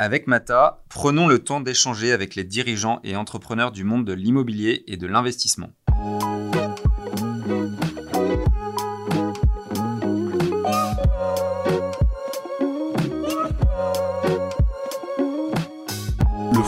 Avec 0.00 0.28
Mata, 0.28 0.84
prenons 0.88 1.26
le 1.26 1.40
temps 1.40 1.60
d'échanger 1.60 2.12
avec 2.12 2.36
les 2.36 2.44
dirigeants 2.44 3.00
et 3.02 3.16
entrepreneurs 3.16 3.72
du 3.72 3.82
monde 3.82 4.04
de 4.04 4.12
l'immobilier 4.12 4.84
et 4.86 4.96
de 4.96 5.08
l'investissement. 5.08 5.70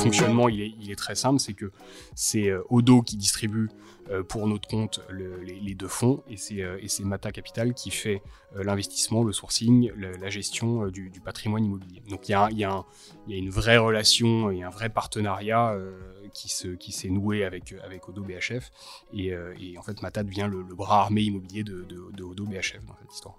Fonctionnement, 0.01 0.49
il 0.49 0.91
est, 0.91 0.97
très 0.97 1.15
simple, 1.15 1.41
c'est 1.41 1.53
que 1.53 1.71
c'est 2.15 2.49
euh, 2.49 2.63
Odo 2.71 3.03
qui 3.03 3.17
distribue 3.17 3.69
euh, 4.11 4.23
pour 4.23 4.47
notre 4.47 4.69
compte 4.69 5.01
les, 5.11 5.75
deux 5.75 5.89
fonds 5.89 6.23
euh, 6.29 6.79
et 6.81 6.89
c'est 6.89 7.05
Mata 7.05 7.31
Capital 7.33 7.75
qui 7.75 7.91
fait 7.91 8.23
l'investissement, 8.55 9.23
le 9.23 9.33
sourcing, 9.33 9.93
la 9.97 10.31
gestion 10.31 10.89
du, 10.89 11.11
patrimoine 11.25 11.65
immobilier. 11.65 12.03
Donc 12.09 12.29
il 12.29 12.33
y 12.33 12.65
a, 12.65 12.85
une 13.29 13.51
vraie 13.51 13.79
relation 13.79 14.51
et 14.51 14.63
un 14.63 14.71
vrai 14.71 14.89
partenariat 14.89 15.77
qui 16.33 16.49
s'est 16.93 17.09
noué 17.09 17.45
avec, 17.45 17.75
Odo 18.09 18.23
BHF 18.23 18.71
et, 19.13 19.33
en 19.79 19.83
fait 19.83 20.03
Mata 20.03 20.25
devient 20.25 20.49
le, 20.51 20.63
bras 20.75 21.03
armé 21.03 21.23
immobilier 21.23 21.63
de, 21.63 21.87
de 21.89 22.23
Odo 22.25 22.45
BHF 22.45 22.85
dans 22.87 22.97
cette 22.97 23.15
histoire 23.15 23.39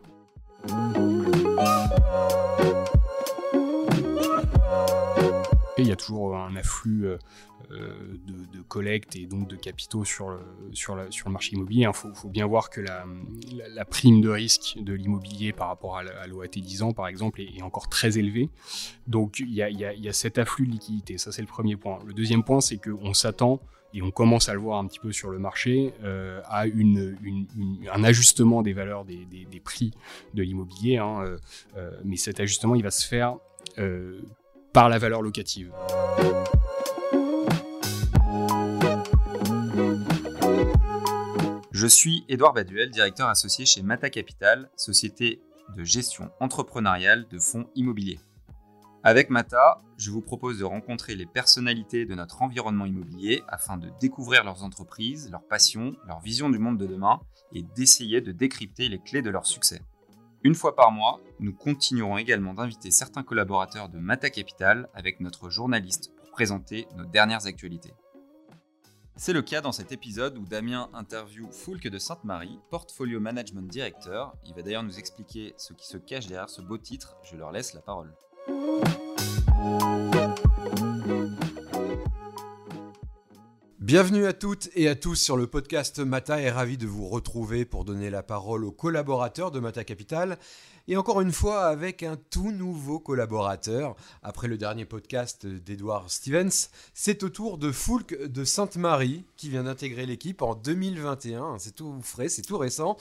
il 5.78 5.88
y 5.88 5.92
a 5.92 5.96
toujours 5.96 6.36
un 6.36 6.56
afflux 6.56 7.06
euh, 7.06 7.18
euh, 7.72 8.18
de, 8.26 8.62
collecte 8.62 9.16
et 9.16 9.26
donc 9.26 9.48
de 9.48 9.56
capitaux 9.56 10.06
sur 10.06 10.30
le, 10.30 10.40
sur 10.72 10.96
le 10.96 11.32
marché 11.32 11.54
immobilier. 11.54 11.82
Il 11.82 11.86
hein. 11.86 11.94
faut, 11.94 12.30
bien 12.30 12.46
voir 12.46 12.70
que 12.70 12.82
la, 12.82 13.86
prime 13.86 14.22
de 14.22 14.30
risque 14.30 14.78
de 14.80 14.94
l'immobilier 14.94 15.52
par 15.54 15.68
rapport 15.68 15.98
à 15.98 16.28
l'OAT 16.28 16.48
10 16.48 16.84
ans, 16.84 16.92
par 16.92 17.08
exemple, 17.08 17.42
est, 17.42 17.62
encore 17.62 17.90
très 17.90 18.18
élevée. 18.18 18.50
Donc 19.08 19.40
il 19.40 19.54
y, 19.54 19.64
a, 19.64 20.14
cet 20.14 20.38
afflux 20.38 20.68
de 20.68 20.72
liquidité. 20.72 21.18
Ça, 21.18 21.32
c'est 21.32 21.42
le 21.42 21.48
premier 21.48 21.76
point. 21.76 22.00
Le 22.06 22.14
deuxième 22.14 22.44
point, 22.44 22.62
c'est 22.62 22.78
qu'on 22.78 23.14
s'attend 23.14 23.62
et 23.94 24.02
on 24.02 24.12
commence 24.12 24.48
à 24.48 24.54
le 24.54 24.60
voir 24.60 24.80
un 24.80 24.88
petit 24.88 25.00
peu 25.00 25.12
sur 25.12 25.30
le 25.30 25.38
marché, 25.38 25.94
euh, 26.04 26.40
à 26.46 26.64
un 26.64 28.04
ajustement 28.06 28.62
des 28.62 28.72
valeurs 28.72 29.04
des, 29.04 29.26
des, 29.26 29.60
prix 29.60 29.92
de 30.34 30.44
l'immobilier. 30.44 30.98
Hein, 30.98 31.36
mais 32.06 32.16
cet 32.16 32.40
ajustement, 32.40 32.76
il 32.76 32.84
va 32.84 32.92
se 32.92 33.06
faire 33.06 33.38
par 34.74 34.90
la 34.90 34.98
valeur 34.98 35.22
locative. 35.22 35.72
Je 41.72 41.88
suis 41.88 42.24
Édouard 42.30 42.54
Baduel, 42.54 42.90
directeur 42.92 43.28
associé 43.28 43.66
chez 43.66 43.82
Mata 43.82 44.10
Capital, 44.10 44.70
société 44.78 45.42
de 45.76 45.84
gestion 45.84 46.30
entrepreneuriale 46.40 47.28
de 47.30 47.40
fonds 47.40 47.68
immobiliers. 47.76 48.20
Avec 49.04 49.32
Mata, 49.32 49.80
je 49.98 50.12
vous 50.12 50.22
propose 50.22 50.60
de 50.60 50.64
rencontrer 50.64 51.16
les 51.16 51.26
personnalités 51.26 52.06
de 52.06 52.14
notre 52.14 52.44
environnement 52.44 52.86
immobilier 52.86 53.42
afin 53.48 53.78
de 53.78 53.90
découvrir 54.00 54.44
leurs 54.44 54.64
entreprises, 54.64 55.32
leurs 55.32 55.48
passions, 55.48 55.96
leur 56.06 56.20
vision 56.20 56.52
du 56.52 56.60
monde 56.60 56.78
de 56.78 56.86
demain 56.86 57.20
et 57.52 57.64
d'essayer 57.64 58.22
de 58.22 58.32
décrypter 58.32 58.90
les 58.90 59.00
clés 59.00 59.24
de 59.24 59.32
leur 59.32 59.48
succès. 59.48 59.82
Une 60.44 60.56
fois 60.56 60.76
par 60.76 60.92
mois, 60.92 61.20
nous 61.40 61.54
continuerons 61.54 62.18
également 62.18 62.56
d'inviter 62.56 62.90
certains 62.90 63.22
collaborateurs 63.22 63.90
de 63.90 64.00
Mata 64.00 64.32
Capital 64.32 64.90
avec 64.96 65.20
notre 65.20 65.52
journaliste 65.52 66.12
pour 66.18 66.32
présenter 66.32 66.88
nos 66.98 67.06
dernières 67.06 67.46
actualités. 67.46 67.94
C'est 69.16 69.34
le 69.34 69.44
cas 69.44 69.62
dans 69.62 69.72
cet 69.72 69.92
épisode 69.92 70.40
où 70.40 70.46
Damien 70.48 70.90
interview 70.94 71.52
Foulque 71.52 71.88
de 71.88 72.00
Sainte-Marie, 72.00 72.60
Portfolio 72.72 73.20
Management 73.20 73.70
Director. 73.70 74.36
Il 74.44 74.56
va 74.56 74.64
d'ailleurs 74.64 74.82
nous 74.82 74.98
expliquer 74.98 75.54
ce 75.58 75.74
qui 75.74 75.86
se 75.86 75.98
cache 75.98 76.26
derrière 76.26 76.50
ce 76.50 76.64
beau 76.64 76.80
titre. 76.80 77.18
Je 77.24 77.36
leur 77.36 77.52
laisse 77.52 77.76
la 77.76 77.82
parole. 77.82 78.12
Bienvenue 83.92 84.26
à 84.26 84.32
toutes 84.32 84.70
et 84.74 84.88
à 84.88 84.96
tous 84.96 85.18
sur 85.18 85.36
le 85.36 85.48
podcast 85.48 86.00
Mata 86.00 86.40
et 86.40 86.50
ravi 86.50 86.78
de 86.78 86.88
vous 86.88 87.10
retrouver 87.10 87.66
pour 87.66 87.84
donner 87.84 88.10
la 88.10 88.24
parole 88.24 88.64
aux 88.64 88.72
collaborateurs 88.72 89.52
de 89.52 89.60
Mata 89.60 89.84
Capital 89.84 90.40
et 90.88 90.96
encore 90.96 91.20
une 91.20 91.34
fois 91.34 91.66
avec 91.66 92.02
un 92.02 92.16
tout 92.16 92.54
nouveau 92.54 93.02
collaborateur. 93.02 93.98
Après 94.24 94.48
le 94.48 94.58
dernier 94.58 94.86
podcast 94.86 95.46
d'Edouard 95.46 96.10
Stevens, 96.10 96.70
c'est 96.94 97.22
au 97.24 97.28
tour 97.28 97.58
de 97.58 97.70
Foulk 97.70 98.18
de 98.18 98.46
Sainte-Marie 98.46 99.26
qui 99.36 99.50
vient 99.50 99.64
d'intégrer 99.64 100.06
l'équipe 100.06 100.42
en 100.42 100.56
2021. 100.56 101.60
C'est 101.60 101.76
tout 101.76 102.00
frais, 102.02 102.30
c'est 102.30 102.44
tout 102.44 102.58
récent. 102.58 102.96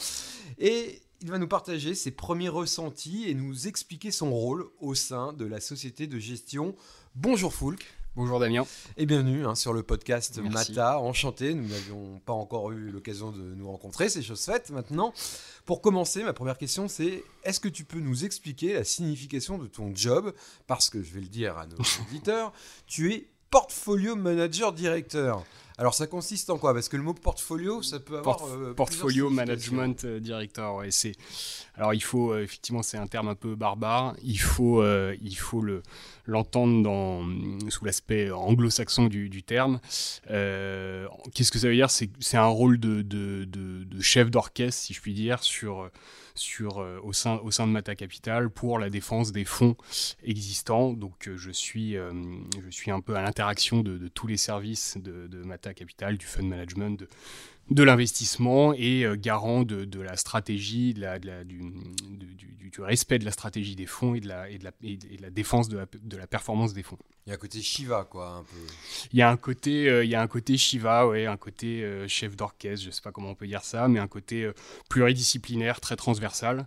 Et 0.59 1.03
il 1.21 1.31
va 1.31 1.39
nous 1.39 1.47
partager 1.47 1.95
ses 1.95 2.11
premiers 2.11 2.49
ressentis 2.49 3.27
et 3.29 3.35
nous 3.35 3.69
expliquer 3.69 4.11
son 4.11 4.33
rôle 4.33 4.67
au 4.81 4.97
sein 4.97 5.35
de 5.35 5.45
la 5.45 5.61
société 5.61 6.09
de 6.09 6.19
gestion. 6.19 6.75
Bonjour 7.15 7.55
Foulk. 7.55 8.00
Bonjour 8.17 8.41
Damien. 8.41 8.67
Et 8.97 9.07
bienvenue 9.07 9.47
hein, 9.47 9.55
sur 9.55 9.73
le 9.73 9.85
podcast 9.85 10.39
Mata. 10.39 10.99
Enchanté, 10.99 11.55
nous 11.55 11.69
n'avions 11.69 12.19
pas 12.27 12.33
encore 12.33 12.73
eu 12.73 12.91
l'occasion 12.91 13.31
de 13.31 13.55
nous 13.55 13.71
rencontrer, 13.71 14.09
c'est 14.09 14.21
chose 14.21 14.45
faite 14.45 14.71
maintenant. 14.71 15.13
Pour 15.65 15.81
commencer, 15.81 16.25
ma 16.25 16.33
première 16.33 16.59
question 16.59 16.89
c'est 16.89 17.23
est-ce 17.45 17.61
que 17.61 17.69
tu 17.69 17.85
peux 17.85 18.01
nous 18.01 18.25
expliquer 18.25 18.75
la 18.75 18.83
signification 18.83 19.59
de 19.59 19.69
ton 19.69 19.95
job? 19.95 20.35
Parce 20.67 20.91
que 20.91 21.05
je 21.05 21.15
vais 21.15 21.21
le 21.21 21.29
dire 21.29 21.57
à 21.57 21.69
nos 21.69 21.77
auditeurs, 22.09 22.53
tu 22.89 23.13
es 23.15 23.29
portfolio 23.51 24.17
manager 24.17 24.73
directeur. 24.73 25.45
Alors 25.81 25.95
ça 25.95 26.07
consiste 26.07 26.51
en 26.51 26.59
quoi? 26.59 26.75
Parce 26.75 26.91
que 26.91 26.99
le 26.99 27.03
mot 27.03 27.15
portfolio, 27.15 27.81
ça 27.81 27.99
peut 27.99 28.19
avoir 28.19 28.45
euh, 28.47 28.75
portfolio 28.75 29.31
management 29.31 30.05
euh, 30.05 30.21
director. 30.21 30.77
Ouais, 30.77 30.91
c'est 30.91 31.13
alors 31.75 31.95
il 31.95 32.03
faut 32.03 32.35
euh, 32.35 32.43
effectivement 32.43 32.83
c'est 32.83 32.99
un 32.99 33.07
terme 33.07 33.29
un 33.29 33.35
peu 33.35 33.55
barbare. 33.55 34.15
Il 34.23 34.39
faut 34.39 34.85
il 34.85 35.35
faut 35.37 35.63
le 35.63 35.83
l'entendre 36.27 36.83
dans 36.83 37.27
sous 37.71 37.87
l'aspect 37.87 38.31
anglo-saxon 38.31 39.07
du, 39.07 39.43
terme. 39.43 39.81
Qu'est-ce 40.29 41.51
que 41.51 41.59
ça 41.59 41.69
veut 41.69 41.75
dire? 41.75 41.89
C'est 41.91 42.37
un 42.37 42.45
rôle 42.45 42.79
de, 42.79 43.01
de, 43.01 43.45
de 43.47 44.01
chef 44.03 44.31
d'orchestre, 44.31 44.83
si 44.83 44.93
je 44.93 45.01
puis 45.01 45.15
dire, 45.15 45.43
sur 45.43 45.91
euh, 46.61 47.01
au, 47.03 47.13
sein, 47.13 47.37
de 47.39 47.73
Mata 47.73 47.95
Capital 47.95 48.51
pour 48.51 48.79
la 48.79 48.91
défense 48.91 49.33
des 49.33 49.45
fonds 49.45 49.77
existants. 50.23 50.93
Donc 50.93 51.29
euh, 51.29 51.37
je, 51.37 51.51
suis, 51.51 51.97
euh, 51.97 52.13
je 52.65 52.71
suis 52.71 52.91
un 52.91 53.01
peu 53.01 53.17
à 53.17 53.23
l'interaction 53.23 53.83
de, 53.83 54.09
tous 54.09 54.27
les 54.27 54.37
services 54.37 54.97
de, 54.99 55.27
de, 55.27 55.43
Mata 55.43 55.75
Capital, 55.75 56.17
du 56.17 56.27
fund 56.27 56.47
management, 56.49 56.99
de, 56.99 57.09
de 57.71 57.83
l'investissement 57.83 58.75
et 58.75 59.05
garant 59.17 59.63
de, 59.63 60.01
la 60.01 60.17
stratégie, 60.17 60.95
de 60.95 61.01
la, 61.01 61.19
du, 61.19 61.61
du, 62.71 62.81
respect 62.81 63.19
de 63.19 63.25
la 63.25 63.31
stratégie 63.31 63.77
des 63.77 63.87
fonds 63.87 64.15
et 64.15 64.21
de 64.21 64.29
la, 64.29 64.49
et 64.49 64.59
de 64.59 64.65
la, 64.65 64.73
et 64.83 64.99
la 65.21 65.31
défense 65.31 65.69
de 65.69 65.79
la, 65.79 65.87
de 66.03 66.17
la 66.17 66.27
performance 66.27 66.73
des 66.73 66.83
fonds. 66.83 66.99
Il 67.27 67.31
y 67.31 67.33
a 67.33 67.35
un 67.35 67.39
côté 67.39 67.61
Shiva, 67.61 68.09
quoi, 68.11 68.29
un 68.29 68.43
peu. 68.43 68.57
Il 69.13 69.19
y 69.19 69.23
a 69.23 69.31
un 69.31 69.37
côté, 69.37 69.89
euh, 69.91 70.05
il 70.05 70.11
y 70.11 70.15
a 70.15 70.23
un 70.23 70.27
côté 70.27 70.57
Shiva, 70.57 71.07
ouais, 71.07 71.27
un 71.27 71.37
côté 71.37 71.85
euh, 71.85 72.09
chef 72.09 72.35
d'orchestre, 72.35 72.87
je 72.87 72.91
sais 72.91 73.03
pas 73.03 73.13
comment 73.13 73.31
on 73.31 73.35
peut 73.35 73.47
dire 73.47 73.63
ça, 73.63 73.89
mais 73.89 74.01
un 74.01 74.09
côté 74.09 74.45
euh, 74.45 74.55
pluridisciplinaire, 74.89 75.81
très 75.81 75.97
transversal, 75.97 76.67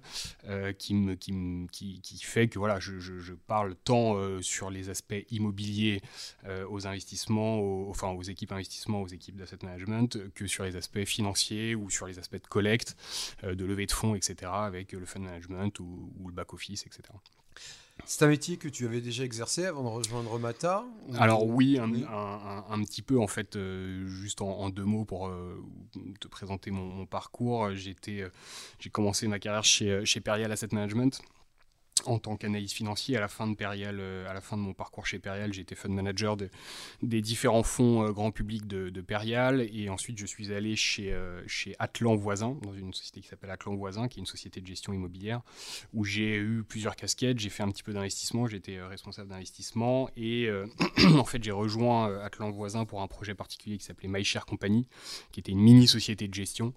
qui, 0.78 0.94
me, 0.94 1.16
qui, 1.16 1.34
qui, 1.72 2.02
qui, 2.02 2.24
fait 2.24 2.47
que 2.47 2.59
voilà, 2.59 2.80
je, 2.80 3.00
je, 3.00 3.34
parle 3.34 3.75
tant 3.75 4.18
sur 4.42 4.69
les 4.69 4.90
aspects 4.90 5.25
immobiliers 5.31 6.02
aux 6.69 6.86
investissements, 6.86 7.59
aux, 7.59 7.90
enfin 7.90 8.09
aux 8.09 8.22
équipes 8.22 8.52
investissements, 8.52 9.02
aux 9.02 9.08
équipes 9.08 9.38
d'asset 9.38 9.58
management, 9.63 10.31
que 10.34 10.47
sur 10.47 10.63
les 10.63 10.75
aspects 10.75 10.93
financiers 11.06 11.76
ou 11.76 11.90
sur 11.90 12.08
les 12.08 12.20
aspects 12.20 12.42
de 12.42 12.48
collecte, 12.48 12.96
de 13.44 13.66
levée 13.66 13.86
de 13.86 13.92
fonds, 13.92 14.16
etc., 14.16 14.52
avec 14.54 14.92
le 14.92 15.06
fund 15.06 15.22
management 15.22 15.80
ou, 15.80 16.14
ou 16.20 16.28
le 16.28 16.34
back 16.34 16.54
office, 16.54 16.86
etc. 16.86 17.14
C'est 18.06 18.26
un 18.26 18.28
métier 18.28 18.58
que 18.58 18.68
tu 18.68 18.86
avais 18.86 19.00
déjà 19.00 19.24
exercé 19.24 19.66
avant 19.66 19.84
de 19.84 19.88
rejoindre 19.88 20.38
Mata 20.38 20.84
Alors 21.16 21.46
oui, 21.46 21.80
un, 21.80 22.84
petit 22.84 23.02
peu 23.02 23.18
en 23.20 23.28
fait, 23.28 23.56
euh, 23.56 24.06
juste 24.08 24.42
en, 24.42 24.70
deux 24.70 24.84
mots 24.84 25.06
pour 25.06 25.28
euh, 25.28 25.64
te 26.20 26.28
présenter 26.28 26.70
mon, 26.72 27.06
parcours. 27.06 27.70
J'ai 27.75 27.96
commencé 28.92 29.28
ma 29.28 29.40
carrière 29.40 29.64
chez, 29.64 30.06
chez 30.06 30.20
Perial 30.20 30.52
Asset 30.52 30.70
Management 30.72 31.22
en 32.06 32.19
tant 32.19 32.38
qu'analyste 32.38 32.75
financier 32.75 33.18
à 33.18 33.19
la 33.19 33.28
fin 33.28 33.47
de 33.47 33.56
Perial, 33.56 33.97
euh, 34.00 34.30
à 34.30 34.34
la 34.34 34.41
fin 34.41 34.58
de 34.58 34.62
mon 34.62 34.74
parcours 34.74 35.06
chez 35.06 35.19
Perial, 35.19 35.53
j'étais 35.53 35.75
fund 35.75 35.90
manager 35.90 36.38
de, 36.38 36.50
des 37.01 37.22
différents 37.22 37.63
fonds 37.63 38.04
euh, 38.04 38.12
grand 38.12 38.31
public 38.31 38.68
de, 38.68 38.89
de, 38.89 39.01
Perial. 39.01 39.68
Et 39.74 39.89
ensuite 39.89 40.18
je 40.18 40.25
suis 40.25 40.54
allé 40.54 40.75
chez, 40.75 41.13
euh, 41.13 41.44
chez 41.48 41.75
Atlan 41.80 42.16
Voisin, 42.16 42.57
dans 42.62 42.74
une 42.74 42.94
société 42.94 43.22
qui 43.22 43.28
s'appelle 43.28 43.51
Atlan 43.51 43.75
Voisin, 43.75 44.07
qui 44.07 44.19
est 44.19 44.22
une 44.22 44.28
société 44.28 44.62
de 44.62 44.68
gestion 44.68 44.94
immobilière, 44.94 45.42
où 45.94 46.04
j'ai 46.04 46.36
eu 46.36 46.63
plusieurs 46.68 46.95
casquettes, 46.95 47.39
j'ai 47.39 47.50
fait 47.50 47.63
un 47.63 47.72
petit 47.72 47.83
peu 47.83 47.94
d'investissement, 47.94 48.48
j'étais 48.48 48.81
responsable 48.81 49.30
d'investissement. 49.30 50.10
Et 50.16 50.50
en 51.18 51.25
fait 51.25 51.44
j'ai 51.44 51.51
rejoint 51.51 52.19
Atlan 52.22 52.51
Voisin 52.51 52.86
pour 52.86 53.01
un 53.01 53.07
projet 53.07 53.36
particulier 53.36 53.78
qui 53.78 53.86
s'appelait 53.86 54.10
MyShare 54.10 54.45
Company, 54.45 54.88
qui 55.31 55.39
était 55.39 55.51
une 55.51 55.62
mini 55.62 55.88
société 55.88 56.28
de 56.28 56.33
gestion 56.33 56.74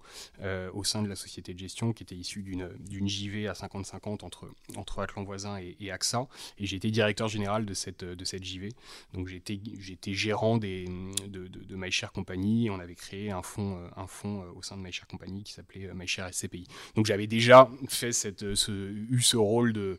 au 0.73 0.83
sein 0.83 1.01
de 1.03 1.07
la 1.07 1.15
société 1.15 1.53
de 1.53 1.59
gestion, 1.59 1.93
qui 1.93 2.03
était 2.03 2.15
issue 2.15 2.43
d'une 2.43 3.07
JV 3.07 3.47
à 3.47 3.53
50-50 3.53 4.23
entre, 4.23 4.49
entre 4.75 4.99
Atlan 4.99 5.16
Voisin 5.23 5.57
et, 5.57 5.91
AXA. 5.91 6.27
Et 6.57 6.65
j'ai 6.65 6.77
été 6.77 6.91
directeur 6.91 7.27
général 7.27 7.65
de 7.65 7.73
cette, 7.73 8.03
de 8.03 8.25
cette 8.25 8.43
JV. 8.43 8.69
Donc 9.13 9.27
j'étais 9.27 10.13
gérant 10.13 10.57
des, 10.57 10.85
de, 11.27 11.47
de, 11.47 11.75
MyShare 11.75 12.11
Company. 12.11 12.69
on 12.69 12.79
avait 12.79 12.95
créé 12.95 13.31
un 13.31 13.41
fonds, 13.41 13.79
un 13.95 14.07
fonds 14.07 14.43
au 14.55 14.61
sein 14.61 14.77
de 14.77 14.81
MyShare 14.81 15.07
Company 15.07 15.43
qui 15.43 15.53
s'appelait 15.53 15.89
MyShare 15.93 16.33
SCPI. 16.33 16.67
Donc 16.95 17.05
j'avais 17.05 17.27
déjà 17.27 17.69
fait 17.87 18.11
cette, 18.11 18.55
ce, 18.55 18.71
eu 18.71 19.21
ce 19.21 19.37
rôle 19.37 19.73
de, 19.73 19.97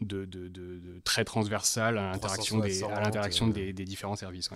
de, 0.00 1.00
très 1.04 1.24
transversal 1.24 1.98
à 1.98 2.12
l'interaction 2.12 2.58
des, 2.58 2.82
à 2.84 3.00
l'interaction 3.00 3.48
des, 3.48 3.72
des, 3.72 3.84
différents 3.84 4.16
services. 4.16 4.50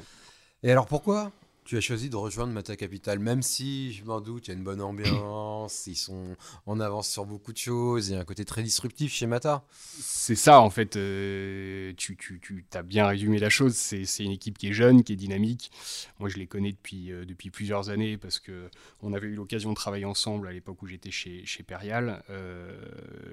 Et 0.62 0.70
alors 0.70 0.86
pourquoi? 0.86 1.32
Tu 1.64 1.78
as 1.78 1.80
choisi 1.80 2.10
de 2.10 2.16
rejoindre 2.16 2.52
Mata 2.52 2.76
Capital, 2.76 3.18
même 3.18 3.42
si 3.42 3.92
je 3.94 4.04
m'en 4.04 4.20
doute, 4.20 4.48
il 4.48 4.50
y 4.50 4.54
a 4.54 4.56
une 4.56 4.64
bonne 4.64 4.82
ambiance, 4.82 5.86
ils 5.86 5.96
sont 5.96 6.36
en 6.66 6.78
avance 6.78 7.08
sur 7.08 7.24
beaucoup 7.24 7.52
de 7.52 7.58
choses, 7.58 8.08
il 8.08 8.12
y 8.12 8.16
a 8.16 8.20
un 8.20 8.24
côté 8.24 8.44
très 8.44 8.62
disruptif 8.62 9.12
chez 9.12 9.26
Mata. 9.26 9.64
C'est 9.72 10.34
ça, 10.34 10.60
en 10.60 10.68
fait, 10.68 10.96
euh, 10.96 11.92
tu, 11.96 12.16
tu, 12.16 12.38
tu 12.40 12.64
as 12.74 12.82
bien 12.82 13.06
résumé 13.06 13.38
la 13.38 13.48
chose. 13.48 13.74
C'est 13.74 14.24
une 14.24 14.30
équipe 14.30 14.58
qui 14.58 14.68
est 14.68 14.72
jeune, 14.72 15.04
qui 15.04 15.14
est 15.14 15.16
dynamique. 15.16 15.70
Moi, 16.18 16.28
je 16.28 16.36
les 16.36 16.46
connais 16.46 16.72
depuis, 16.72 17.10
euh, 17.10 17.24
depuis 17.24 17.50
plusieurs 17.50 17.88
années 17.88 18.18
parce 18.18 18.40
qu'on 18.40 19.12
avait 19.14 19.28
eu 19.28 19.34
l'occasion 19.34 19.70
de 19.70 19.76
travailler 19.76 20.04
ensemble 20.04 20.48
à 20.48 20.52
l'époque 20.52 20.82
où 20.82 20.86
j'étais 20.86 21.10
chez, 21.10 21.46
chez 21.46 21.62
Perial. 21.62 22.22
Euh, 22.28 22.76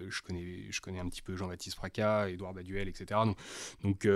je, 0.10 0.22
connais, 0.22 0.72
je 0.72 0.80
connais 0.80 1.00
un 1.00 1.10
petit 1.10 1.22
peu 1.22 1.36
Jean-Baptiste 1.36 1.76
Praca, 1.76 2.30
Édouard 2.30 2.54
Baduel, 2.54 2.88
etc. 2.88 3.20
Donc, 3.26 3.38
donc 3.84 4.08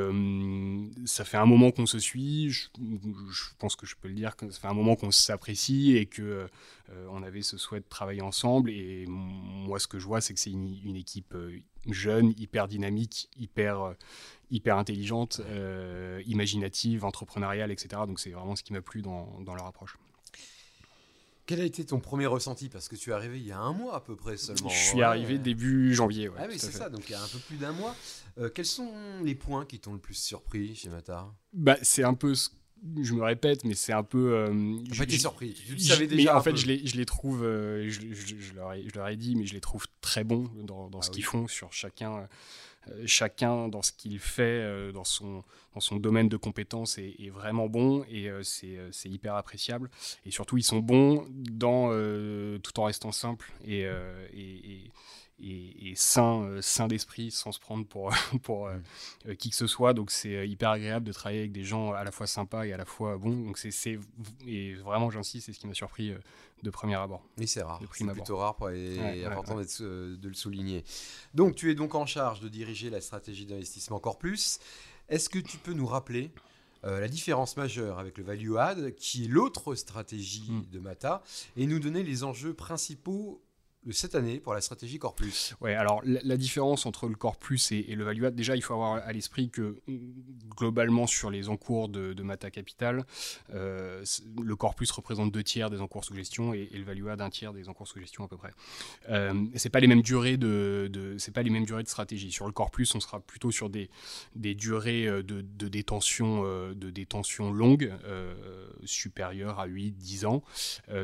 ça 1.05 1.25
fait 1.25 1.37
un 1.37 1.45
moment 1.45 1.71
qu'on 1.71 1.85
se 1.85 1.99
suit. 1.99 2.49
Je, 2.49 2.67
je 3.29 3.43
pense 3.59 3.75
que 3.75 3.85
je 3.85 3.95
le 4.07 4.13
dire, 4.13 4.35
que 4.35 4.49
ça 4.49 4.59
fait 4.59 4.67
un 4.67 4.73
moment 4.73 4.95
qu'on 4.95 5.11
s'apprécie 5.11 5.97
et 5.97 6.05
que 6.05 6.47
euh, 6.91 7.07
on 7.09 7.23
avait 7.23 7.41
ce 7.41 7.57
souhait 7.57 7.79
de 7.79 7.85
travailler 7.87 8.21
ensemble. 8.21 8.69
Et 8.69 9.05
moi, 9.07 9.79
ce 9.79 9.87
que 9.87 9.99
je 9.99 10.05
vois, 10.05 10.21
c'est 10.21 10.33
que 10.33 10.39
c'est 10.39 10.51
une, 10.51 10.95
équipe 10.95 11.33
euh, 11.33 11.59
jeune, 11.89 12.33
hyper 12.37 12.67
dynamique, 12.67 13.29
hyper, 13.37 13.81
euh, 13.81 13.93
hyper 14.51 14.77
intelligente, 14.77 15.41
imaginative, 16.25 17.05
entrepreneuriale, 17.05 17.71
etc. 17.71 18.01
Donc 18.07 18.19
c'est 18.19 18.31
vraiment 18.31 18.55
ce 18.55 18.63
qui 18.63 18.73
m'a 18.73 18.81
plu 18.81 19.01
dans, 19.01 19.39
dans 19.41 19.55
leur 19.55 19.65
approche. 19.65 19.97
Quel 21.47 21.61
a 21.61 21.63
été 21.63 21.85
ton 21.85 21.99
premier 21.99 22.25
ressenti? 22.25 22.69
Parce 22.69 22.87
que 22.87 22.95
tu 22.95 23.11
es 23.11 23.13
arrivé 23.13 23.37
il 23.37 23.45
y 23.45 23.51
a 23.51 23.59
un 23.59 23.71
mois 23.71 23.95
à 23.95 23.99
peu 23.99 24.15
près 24.15 24.35
seulement. 24.35 24.69
Je 24.69 24.77
suis 24.77 25.03
arrivé 25.03 25.37
début 25.37 25.93
janvier. 25.93 26.31
ah 26.39 26.45
oui, 26.49 26.57
c'est 26.57 26.71
ça, 26.71 26.89
donc 26.89 27.07
il 27.07 27.11
y 27.11 27.15
a 27.15 27.21
un 27.21 27.27
peu 27.27 27.37
plus 27.37 27.57
d'un 27.57 27.71
mois. 27.71 27.95
quels 28.53 28.65
sont 28.65 28.91
les 29.23 29.35
points 29.35 29.65
qui 29.65 29.79
t'ont 29.79 29.93
le 29.93 29.99
plus 29.99 30.15
surpris 30.15 30.75
chez 30.75 30.89
Mata 30.89 31.31
bah, 31.53 31.77
C'est 31.83 32.03
un 32.03 32.15
peu 32.15 32.33
ce 32.33 32.49
je 33.01 33.13
me 33.13 33.23
répète, 33.23 33.63
mais 33.63 33.73
c'est 33.73 33.93
un 33.93 34.03
peu. 34.03 34.33
Euh, 34.33 34.77
été 35.01 35.17
surpris. 35.17 35.53
Tu 35.53 35.79
savais 35.79 36.07
déjà. 36.07 36.33
Mais 36.33 36.37
en 36.37 36.41
fait, 36.41 36.55
je 36.55 36.67
les, 36.67 36.85
je 36.85 36.95
les 36.97 37.05
trouve. 37.05 37.43
Euh, 37.43 37.89
je, 37.89 38.01
je, 38.13 38.53
leur 38.53 38.73
ai, 38.73 38.83
je, 38.87 38.95
leur 38.95 39.07
ai, 39.07 39.15
dit, 39.15 39.35
mais 39.35 39.45
je 39.45 39.53
les 39.53 39.61
trouve 39.61 39.85
très 40.01 40.23
bons 40.23 40.49
dans, 40.63 40.89
dans 40.89 41.01
ce 41.01 41.09
ah 41.09 41.13
qu'ils 41.13 41.23
font 41.23 41.47
sur 41.47 41.73
chacun. 41.73 42.27
Euh, 42.89 43.03
chacun 43.07 43.67
dans 43.67 43.81
ce 43.81 43.91
qu'il 43.91 44.19
fait, 44.19 44.43
euh, 44.43 44.91
dans, 44.91 45.03
son, 45.03 45.43
dans 45.73 45.79
son 45.79 45.95
domaine 45.95 46.29
de 46.29 46.37
compétences 46.37 46.99
est, 46.99 47.15
est 47.17 47.31
vraiment 47.31 47.67
bon 47.67 48.05
et 48.07 48.29
c'est 48.43 49.09
hyper 49.09 49.33
appréciable. 49.35 49.89
Et 50.23 50.29
surtout, 50.29 50.57
ils 50.57 50.63
sont 50.63 50.79
bons 50.79 51.25
dans, 51.31 51.89
tout 52.59 52.79
en 52.79 52.83
restant 52.83 53.11
simples 53.11 53.51
et, 53.65 53.87
et 54.33 54.83
et, 54.85 54.91
sain, 55.95 56.43
euh, 56.43 56.61
sain 56.61 56.87
d'esprit 56.87 57.31
sans 57.31 57.51
se 57.51 57.59
prendre 57.59 57.85
pour, 57.85 58.13
pour 58.43 58.67
euh, 58.67 58.77
euh, 59.27 59.35
qui 59.35 59.49
que 59.49 59.55
ce 59.55 59.67
soit. 59.67 59.93
Donc 59.93 60.11
c'est 60.11 60.47
hyper 60.47 60.69
agréable 60.69 61.05
de 61.05 61.11
travailler 61.11 61.39
avec 61.39 61.51
des 61.51 61.63
gens 61.63 61.93
à 61.93 62.03
la 62.03 62.11
fois 62.11 62.27
sympas 62.27 62.65
et 62.65 62.73
à 62.73 62.77
la 62.77 62.85
fois 62.85 63.17
bons. 63.17 63.45
Donc 63.45 63.57
c'est 63.57 63.99
et 64.47 64.73
vraiment 64.75 65.09
j'insiste, 65.09 65.47
c'est 65.47 65.53
ce 65.53 65.59
qui 65.59 65.67
m'a 65.67 65.73
surpris 65.73 66.13
de 66.63 66.69
premier 66.69 66.95
abord. 66.95 67.23
Oui, 67.37 67.47
c'est 67.47 67.61
rare. 67.63 67.79
C'est 67.93 68.05
plutôt 68.05 68.37
rare 68.37 68.55
et 68.73 69.25
important 69.25 69.55
de 69.55 70.27
le 70.27 70.33
souligner. 70.33 70.83
Donc 71.33 71.55
tu 71.55 71.71
es 71.71 71.75
donc 71.75 71.95
en 71.95 72.05
charge 72.05 72.39
de 72.39 72.47
diriger 72.47 72.89
la 72.89 73.01
stratégie 73.01 73.45
d'investissement 73.45 73.99
Corpus. 73.99 74.59
Est-ce 75.09 75.29
que 75.29 75.39
tu 75.39 75.57
peux 75.57 75.73
nous 75.73 75.87
rappeler 75.87 76.31
la 76.83 77.07
différence 77.07 77.57
majeure 77.57 77.97
avec 77.97 78.15
le 78.19 78.23
value 78.23 78.57
add, 78.57 78.93
qui 78.93 79.25
est 79.25 79.27
l'autre 79.27 79.73
stratégie 79.73 80.51
hmm. 80.51 80.65
de 80.71 80.79
Mata, 80.79 81.23
et 81.57 81.65
nous 81.65 81.79
donner 81.79 82.03
les 82.03 82.23
enjeux 82.23 82.53
principaux 82.53 83.41
cette 83.91 84.15
année 84.15 84.39
pour 84.39 84.53
la 84.53 84.61
stratégie 84.61 84.99
Corpus 84.99 85.55
Ouais, 85.61 85.75
alors 85.75 86.01
la, 86.03 86.37
différence 86.37 86.85
entre 86.85 87.07
le 87.07 87.15
Corpus 87.15 87.71
et, 87.71 87.83
le 87.95 88.03
Value 88.03 88.25
déjà 88.27 88.55
il 88.55 88.61
faut 88.61 88.73
avoir 88.73 88.95
à 88.95 89.11
l'esprit 89.13 89.49
que 89.49 89.77
globalement 90.55 91.07
sur 91.07 91.29
les 91.29 91.49
encours 91.49 91.89
de, 91.89 92.13
de 92.13 92.23
Mata 92.23 92.49
Capital, 92.49 93.05
euh, 93.53 94.03
le 94.41 94.55
Corpus 94.55 94.89
représente 94.91 95.31
deux 95.31 95.43
tiers 95.43 95.69
des 95.69 95.81
encours 95.81 96.03
sous 96.03 96.15
gestion 96.15 96.53
et, 96.53 96.69
le 96.73 96.83
Value 96.83 97.07
Add 97.07 97.21
un 97.21 97.29
tiers 97.29 97.53
des 97.53 97.69
encours 97.69 97.87
sous 97.87 97.99
gestion 97.99 98.23
à 98.23 98.27
peu 98.27 98.37
près. 98.37 98.51
Euh, 99.09 99.45
c'est 99.55 99.69
pas 99.69 99.79
les 99.79 99.87
mêmes 99.87 100.01
durées 100.01 100.37
de, 100.37 100.89
de 100.91 101.17
c'est 101.17 101.33
pas 101.33 101.43
les 101.43 101.49
mêmes 101.49 101.65
durées 101.65 101.83
de 101.83 101.87
stratégie. 101.87 102.31
Sur 102.31 102.47
le 102.47 102.51
Corpus, 102.51 102.93
on 102.95 102.99
sera 102.99 103.19
plutôt 103.19 103.51
sur 103.51 103.69
des, 103.69 103.89
des 104.35 104.55
durées 104.55 105.07
euh, 105.07 105.23
de, 105.23 105.41
de 105.41 105.67
détention 105.67 106.43
euh, 106.45 106.73
de 106.73 106.89
détention 106.89 107.51
longues, 107.51 107.93
supérieures 108.83 109.59
à 109.59 109.67
8-10 109.67 110.25
ans. 110.25 110.43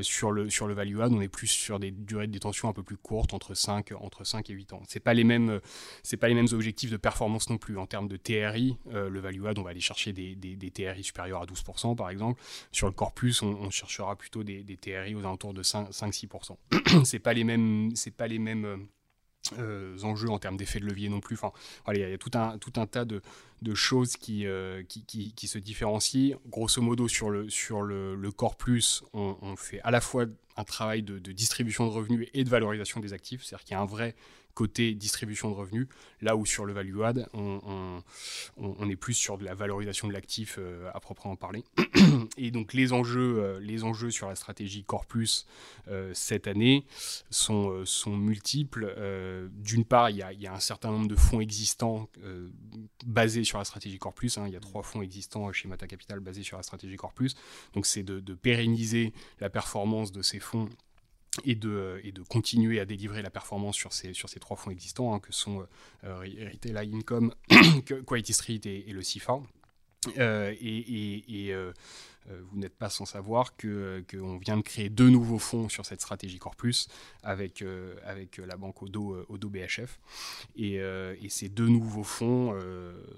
sur 0.02 0.32
le 0.32 0.50
sur 0.50 0.68
le 0.68 0.74
Value 0.74 1.00
on 1.00 1.22
est 1.22 1.28
plus 1.28 1.48
sur 1.48 1.80
des 1.80 1.92
durées 1.92 2.28
de 2.28 2.32
détention 2.32 2.70
un 2.72 2.74
peu 2.74 2.84
plus 2.84 2.98
courte, 2.98 3.34
entre 3.34 3.54
5, 3.54 3.92
entre 4.00 4.24
5 4.24 4.50
et 4.50 4.54
8 4.54 4.74
ans. 4.74 4.82
Ce 4.88 5.00
pas, 5.00 5.14
les 5.14 5.24
mêmes, 5.24 5.60
pas 6.20 6.28
les 6.28 6.34
mêmes 6.34 6.48
objectifs 6.52 6.90
de 6.90 6.98
performance 6.98 7.50
non 7.50 7.58
plus. 7.58 7.78
En 7.78 7.86
termes 7.86 8.08
de 8.08 8.18
TRI, 8.18 8.78
euh, 8.94 9.10
le 9.10 9.20
value 9.20 9.46
add, 9.46 9.60
on 9.60 9.64
va 9.64 9.70
aller 9.70 9.80
chercher 9.80 10.14
des, 10.14 10.36
des, 10.36 10.72
TRI 10.72 11.04
supérieurs 11.04 11.42
à 11.42 11.46
12%, 11.46 11.96
par 11.96 12.10
exemple. 12.10 12.42
Sur 12.72 12.88
le 12.88 12.94
corpus, 12.94 13.42
on, 13.42 13.70
cherchera 13.70 14.16
plutôt 14.16 14.44
des, 14.44 14.64
TRI 14.78 15.16
aux 15.16 15.20
alentours 15.20 15.54
de 15.54 15.64
5-6%. 15.64 16.58
Ce 17.06 17.18
pas 17.22 17.34
les 17.34 17.44
mêmes... 17.44 17.92
pas 18.18 18.28
les 18.28 18.40
mêmes 18.40 18.88
euh, 19.60 19.98
enjeux 20.04 20.30
en 20.30 20.40
termes 20.40 20.58
d'effet 20.58 20.80
de 20.80 20.86
levier 20.86 21.10
non 21.10 21.20
plus. 21.20 21.36
Enfin, 21.36 21.52
il 21.94 22.00
y 22.00 22.04
a 22.04 22.18
tout 22.18 22.32
un, 22.34 22.88
tas 22.88 23.06
de, 23.06 23.22
choses 23.74 24.18
qui, 24.18 24.46
euh, 24.46 24.84
qui, 24.84 25.48
se 25.48 25.58
différencient. 25.58 26.38
Grosso 26.48 26.82
modo, 26.82 27.08
sur 27.08 27.30
le, 27.30 27.50
sur 27.50 27.82
le, 27.82 28.16
le 28.16 28.32
Plus, 28.58 29.04
on, 29.14 29.56
fait 29.56 29.80
à 29.82 29.92
la 29.92 30.02
fois 30.02 30.26
un 30.58 30.64
travail 30.64 31.04
de, 31.04 31.20
distribution 31.32 31.86
de 31.86 31.92
revenus 31.92 32.28
et 32.34 32.44
de 32.44 32.50
valorisation 32.50 33.00
des 33.00 33.14
actifs, 33.14 33.44
c'est-à-dire 33.44 33.66
qu'il 33.66 33.74
y 33.76 33.78
a 33.78 33.82
un 33.82 33.86
vrai 33.86 34.16
côté 34.54 34.94
distribution 34.94 35.50
de 35.50 35.56
revenus, 35.56 35.88
là 36.22 36.36
où 36.36 36.46
sur 36.46 36.66
le 36.66 36.74
value 36.74 37.02
add, 37.02 37.28
on, 37.34 38.02
est 38.90 38.96
plus 38.96 39.14
sur 39.14 39.38
de 39.38 39.46
la 39.46 39.54
valorisation 39.54 40.08
de 40.08 40.14
l'actif 40.14 40.58
euh, 40.60 40.90
à 40.94 41.00
proprement 41.00 41.36
parler. 41.36 41.64
Et 42.38 42.52
donc 42.52 42.74
les 42.74 42.94
enjeux, 42.94 43.40
euh, 43.40 43.60
les 43.60 43.84
enjeux 43.84 44.12
sur 44.12 44.28
la 44.28 44.36
stratégie 44.36 44.84
Corpus 44.84 45.46
euh, 45.88 46.12
cette 46.14 46.48
année 46.48 46.86
sont, 47.30 47.86
sont 47.86 48.16
multiples. 48.16 48.96
D'une 49.52 49.86
part, 49.86 50.10
il 50.10 50.18
y, 50.18 50.22
a, 50.22 50.34
il 50.34 50.42
y, 50.42 50.48
a, 50.48 50.54
un 50.54 50.60
certain 50.60 50.92
nombre 50.92 51.08
de 51.08 51.16
fonds 51.16 51.42
existants 51.42 52.10
basés 53.06 53.44
sur 53.44 53.58
la 53.58 53.66
stratégie 53.66 53.98
Corpus. 53.98 54.38
Hein. 54.38 54.46
Il 54.48 54.54
y 54.54 54.58
a 54.58 54.60
trois 54.60 54.84
fonds 54.84 55.02
existants 55.02 55.52
chez 55.52 55.68
Mata 55.68 55.88
Capital 55.88 56.20
basés 56.20 56.44
sur 56.44 56.58
la 56.58 56.64
stratégie 56.64 56.96
Corpus. 56.98 57.36
Donc 57.74 57.86
c'est 57.86 58.04
de, 58.04 58.20
de 58.20 58.34
pérenniser 58.34 59.14
la 59.40 59.50
performance 59.50 60.12
de 60.12 60.22
ces 60.22 60.40
fonds 60.40 60.70
et 61.46 61.56
de, 61.56 61.70
euh, 61.70 62.02
et 62.04 62.12
de 62.12 62.22
continuer 62.24 62.80
à 62.80 62.86
délivrer 62.86 63.22
la 63.22 63.30
performance 63.30 63.76
sur 63.76 63.94
ces, 63.94 64.14
sur 64.14 64.30
ces 64.30 64.40
trois 64.40 64.58
fonds 64.58 64.72
existants, 64.72 65.14
hein, 65.14 65.20
que 65.20 65.32
sont 65.32 65.66
euh, 66.04 66.20
Retail 66.20 66.94
Income, 66.94 67.34
Quality 68.08 68.34
Street 68.34 68.62
et, 68.66 68.92
le 68.92 69.02
CIFA. 69.02 69.40
Euh, 70.18 70.54
et, 70.60 71.50
euh, 71.52 71.72
vous 72.30 72.58
n'êtes 72.58 72.76
pas 72.76 72.90
sans 72.90 73.06
savoir 73.06 73.56
qu'on 73.56 74.04
que 74.08 74.40
vient 74.40 74.58
de 74.58 74.62
créer 74.62 74.90
deux 74.90 75.10
nouveaux 75.10 75.40
fonds 75.40 75.70
sur 75.70 75.86
cette 75.86 76.02
stratégie 76.02 76.40
Corpus 76.40 76.88
avec, 77.24 77.62
euh, 77.62 77.96
avec 78.06 78.38
la 78.38 78.58
banque 78.58 78.82
Odo, 78.82 79.26
Odo 79.30 79.50
BHF. 79.50 80.00
Et, 80.56 80.76
et, 80.76 81.30
ces 81.30 81.50
deux 81.50 81.68
nouveaux 81.68 82.04
fonds 82.04 82.58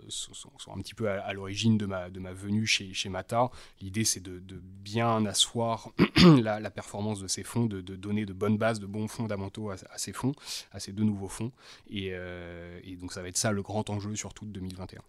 sont, 0.07 0.33
sont, 0.33 0.73
un 0.73 0.81
petit 0.81 0.93
peu 0.93 1.09
à, 1.09 1.33
l'origine 1.33 1.77
de 1.77 1.85
ma, 1.85 2.09
de 2.09 2.19
ma 2.19 2.33
venue 2.33 2.65
chez, 2.65 2.93
chez 2.93 3.09
Mata. 3.09 3.49
L'idée, 3.81 4.03
c'est 4.03 4.19
de, 4.19 4.39
de, 4.39 4.61
bien 4.63 5.25
asseoir 5.25 5.91
la, 6.41 6.59
la, 6.59 6.71
performance 6.71 7.19
de 7.19 7.27
ces 7.27 7.43
fonds, 7.43 7.65
de, 7.65 7.81
de, 7.81 7.95
donner 7.95 8.25
de 8.25 8.33
bonnes 8.33 8.57
bases, 8.57 8.79
de 8.79 8.85
bons 8.85 9.07
fondamentaux 9.07 9.69
à, 9.71 9.75
à 9.91 9.97
ces 9.97 10.13
fonds, 10.13 10.33
à 10.71 10.79
ces 10.79 10.91
deux 10.91 11.03
nouveaux 11.03 11.27
fonds. 11.27 11.51
Et, 11.89 12.13
et, 12.83 12.95
donc, 12.95 13.11
ça 13.13 13.21
va 13.21 13.27
être 13.27 13.37
ça 13.37 13.51
le 13.51 13.61
grand 13.61 13.89
enjeu 13.89 14.15
surtout 14.15 14.45
de 14.45 14.51
2021. 14.51 15.01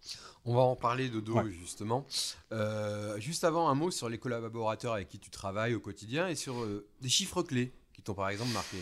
On 0.45 0.53
va 0.53 0.61
en 0.61 0.75
parler 0.75 1.09
de 1.09 1.19
dos, 1.19 1.47
justement. 1.49 2.05
Euh, 2.51 3.19
juste 3.19 3.43
avant, 3.43 3.67
un 3.69 3.73
mot 3.73 3.84
sur 3.91 4.09
les 4.09 4.17
collaborateurs 4.17 4.93
avec 4.93 5.07
qui 5.07 5.19
tu 5.19 5.29
travailles 5.29 5.75
au 5.75 5.79
quotidien 5.79 6.27
et 6.27 6.35
sur 6.35 6.61
euh, 6.61 6.87
des 7.01 7.09
chiffres 7.09 7.43
clés 7.43 7.73
qui 7.93 8.01
t'ont 8.01 8.13
par 8.13 8.29
exemple 8.29 8.51
marqué. 8.51 8.77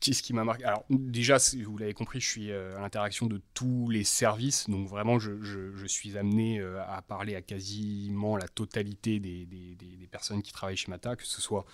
Qu'est-ce 0.00 0.22
qui 0.22 0.32
m'a 0.32 0.44
marqué 0.44 0.64
Alors 0.64 0.84
déjà, 0.90 1.38
vous 1.64 1.76
l'avez 1.76 1.94
compris, 1.94 2.20
je 2.20 2.28
suis 2.28 2.50
euh, 2.50 2.76
à 2.76 2.80
l'interaction 2.80 3.26
de 3.26 3.40
tous 3.54 3.90
les 3.90 4.04
services, 4.04 4.68
donc 4.70 4.88
vraiment, 4.88 5.18
je, 5.18 5.86
suis 5.86 6.16
amené 6.16 6.60
à 6.60 7.02
parler 7.02 7.34
à 7.34 7.42
quasiment 7.42 8.36
la 8.36 8.46
totalité 8.46 9.18
des, 9.18 9.46
des, 9.46 10.08
personnes 10.10 10.42
qui 10.42 10.52
travaillent 10.52 10.76
chez 10.76 10.90
Mata, 10.90 11.16
que 11.16 11.26
ce 11.26 11.40
soit 11.40 11.66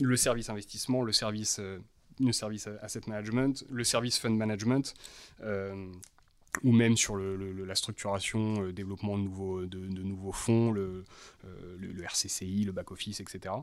le 0.00 0.16
service 0.16 0.50
investissement, 0.50 1.02
le 1.02 1.12
service, 1.12 1.58
le 2.20 2.32
service 2.32 2.68
asset 2.82 3.00
management, 3.06 3.64
le 3.70 3.84
service 3.84 4.18
fund 4.18 4.36
management 4.36 4.94
ou 6.64 6.72
même 6.72 6.96
sur 6.96 7.16
la 7.16 7.74
structuration, 7.74 8.60
le 8.60 8.72
développement 8.72 9.18
de 9.18 9.24
nouveaux, 9.24 9.66
de, 9.66 9.78
nouveaux 9.78 10.32
fonds, 10.32 10.72
le, 10.72 11.04
le, 11.78 12.02
RCCI, 12.02 12.64
le 12.64 12.72
back-office, 12.72 13.20
etc. 13.20 13.54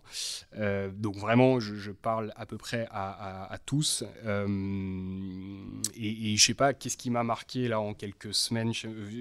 donc 0.94 1.18
vraiment, 1.18 1.60
je, 1.60 1.92
parle 1.92 2.32
à 2.36 2.46
peu 2.46 2.58
près 2.58 2.88
à, 2.92 3.58
tous. 3.66 4.04
et, 4.26 6.34
et 6.34 6.38
je 6.38 6.44
sais 6.44 6.54
pas, 6.54 6.74
qu'est-ce 6.74 6.98
qui 6.98 7.10
m'a 7.10 7.24
marqué 7.24 7.68
là 7.68 7.80
en 7.80 7.94
quelques 7.94 8.34
semaines? 8.34 8.72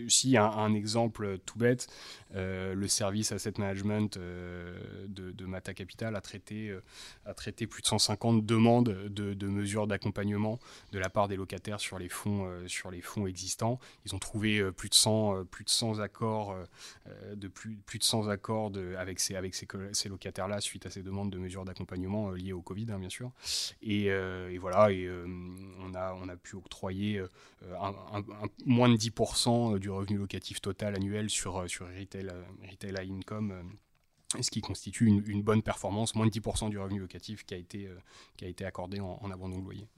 Si, 0.09 0.37
un, 0.37 0.75
exemple 0.75 1.38
tout 1.45 1.59
bête, 1.59 1.88
le 2.35 2.87
service 2.87 3.33
asset 3.33 3.54
management 3.59 4.18
de, 4.18 5.33
de, 5.33 5.47
Mata 5.47 5.75
Capital 5.75 6.16
a 6.16 6.21
traité, 6.21 6.75
a 7.25 7.35
traité 7.35 7.66
plus 7.66 7.83
de 7.83 7.87
150 7.87 8.45
demandes 8.45 8.97
de, 9.09 9.35
de 9.35 9.47
mesures 9.47 9.87
d'accompagnement 9.87 10.59
de 10.92 10.99
la 10.99 11.09
part 11.09 11.28
des 11.28 11.37
locataires 11.37 11.80
sur 11.80 11.99
les 11.99 12.09
fonds, 12.09 12.50
sur 12.66 12.90
les 12.90 13.00
fonds 13.00 13.26
existants. 13.26 13.65
Ils 14.04 14.14
ont 14.14 14.18
trouvé 14.18 14.58
euh, 14.58 14.73
plus 14.73 14.88
de 14.88 14.94
100, 14.94 15.37
euh, 15.37 15.44
plus 15.44 15.64
de 15.64 15.70
100 15.70 16.00
accords, 16.00 16.52
euh, 16.52 17.35
de 17.35 17.49
plus, 17.49 17.76
de 17.76 18.02
100 18.02 18.28
accords 18.28 18.73
avec 18.99 19.20
ces, 19.20 20.08
locataires-là 20.08 20.61
suite 20.61 20.87
à 20.87 20.90
ces 20.90 21.02
demandes 21.02 21.30
de 21.30 21.38
mesures 21.38 21.64
d'accompagnement 21.64 22.30
liées 22.32 22.52
au 22.52 22.62
Covid, 22.62 22.87
hein, 22.90 22.99
bien 22.99 23.08
sûr. 23.08 23.32
Et, 23.82 24.11
voilà, 24.58 24.88
on, 25.80 26.28
a, 26.28 26.37
pu 26.37 26.56
octroyer 26.56 27.23
moins 28.64 28.88
de 28.88 28.96
10% 28.96 29.78
du 29.78 29.90
revenu 29.90 30.18
locatif 30.18 30.61
total 30.61 30.94
annuel 30.96 31.30
sur, 31.30 31.54
retail, 31.54 32.30
retail 32.70 33.11
income 33.11 33.76
ce 34.40 34.50
qui 34.50 34.61
constitue 34.61 35.06
une, 35.06 35.42
bonne 35.42 35.62
performance, 35.62 36.14
moins 36.14 36.26
de 36.26 36.30
10% 36.30 36.68
du 36.68 36.78
revenu 36.78 36.99
locatif 36.99 37.44
qui 37.44 37.54
a 37.54 37.56
été, 37.56 37.88
qui 38.37 38.44
a 38.44 38.49
été 38.49 38.64
accordé 38.64 39.00
en, 39.00 39.18
en 39.23 39.30
abandon 39.30 39.58
de 39.58 39.64
loyer. 39.64 39.88